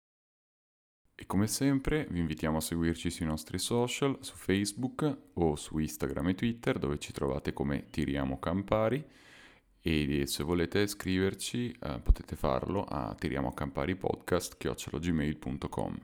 E 1.22 1.28
come 1.28 1.46
sempre 1.46 2.08
vi 2.10 2.18
invitiamo 2.18 2.58
a 2.58 2.62
seguirci 2.62 3.12
sui 3.12 3.28
nostri 3.28 3.60
social, 3.60 4.18
su 4.22 4.36
Facebook 4.36 5.18
o 5.34 5.56
su 5.56 5.78
Instagram 5.78 6.30
e 6.30 6.34
Twitter 6.34 6.80
dove 6.80 6.98
ci 6.98 7.12
trovate 7.12 7.54
come 7.54 7.92
Tiriamo 7.92 8.40
Campari 8.40 9.06
e 9.80 10.24
se 10.26 10.44
volete 10.44 10.88
scriverci 10.88 11.78
eh, 11.80 12.00
potete 12.00 12.36
farlo 12.36 12.86
a 12.86 13.14
tiriamoacamparipodcast.gmail.com 13.14 15.96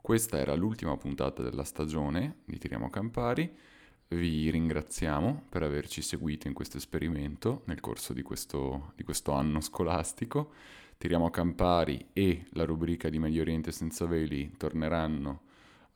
Questa 0.00 0.38
era 0.38 0.54
l'ultima 0.54 0.96
puntata 0.96 1.42
della 1.42 1.64
stagione 1.64 2.36
di 2.44 2.56
Tiriamo 2.56 2.90
Campari. 2.90 3.52
Vi 4.06 4.50
ringraziamo 4.50 5.46
per 5.48 5.64
averci 5.64 6.00
seguito 6.00 6.46
in 6.46 6.54
questo 6.54 6.76
esperimento 6.76 7.62
nel 7.64 7.80
corso 7.80 8.12
di 8.12 8.22
questo, 8.22 8.92
di 8.94 9.02
questo 9.02 9.32
anno 9.32 9.60
scolastico. 9.60 10.52
Tiriamo 11.04 11.28
Campari 11.28 12.06
e 12.14 12.46
la 12.52 12.64
rubrica 12.64 13.10
di 13.10 13.18
Medio 13.18 13.42
Oriente 13.42 13.72
senza 13.72 14.06
veli 14.06 14.54
torneranno 14.56 15.42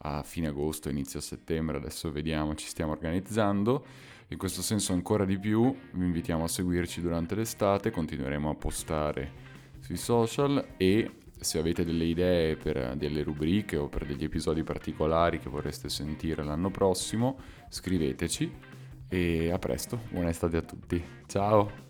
a 0.00 0.22
fine 0.22 0.48
agosto, 0.48 0.90
inizio 0.90 1.18
settembre, 1.20 1.78
adesso 1.78 2.12
vediamo, 2.12 2.54
ci 2.54 2.66
stiamo 2.66 2.92
organizzando. 2.92 3.86
In 4.28 4.36
questo 4.36 4.60
senso 4.60 4.92
ancora 4.92 5.24
di 5.24 5.38
più 5.38 5.74
vi 5.92 6.04
invitiamo 6.04 6.44
a 6.44 6.48
seguirci 6.48 7.00
durante 7.00 7.34
l'estate, 7.36 7.90
continueremo 7.90 8.50
a 8.50 8.54
postare 8.54 9.32
sui 9.80 9.96
social 9.96 10.74
e 10.76 11.10
se 11.40 11.58
avete 11.58 11.86
delle 11.86 12.04
idee 12.04 12.56
per 12.56 12.94
delle 12.98 13.22
rubriche 13.22 13.78
o 13.78 13.88
per 13.88 14.04
degli 14.04 14.24
episodi 14.24 14.62
particolari 14.62 15.38
che 15.38 15.48
vorreste 15.48 15.88
sentire 15.88 16.44
l'anno 16.44 16.70
prossimo, 16.70 17.38
scriveteci 17.70 18.52
e 19.08 19.50
a 19.50 19.58
presto, 19.58 20.00
buona 20.10 20.28
estate 20.28 20.58
a 20.58 20.62
tutti. 20.62 21.02
Ciao! 21.26 21.87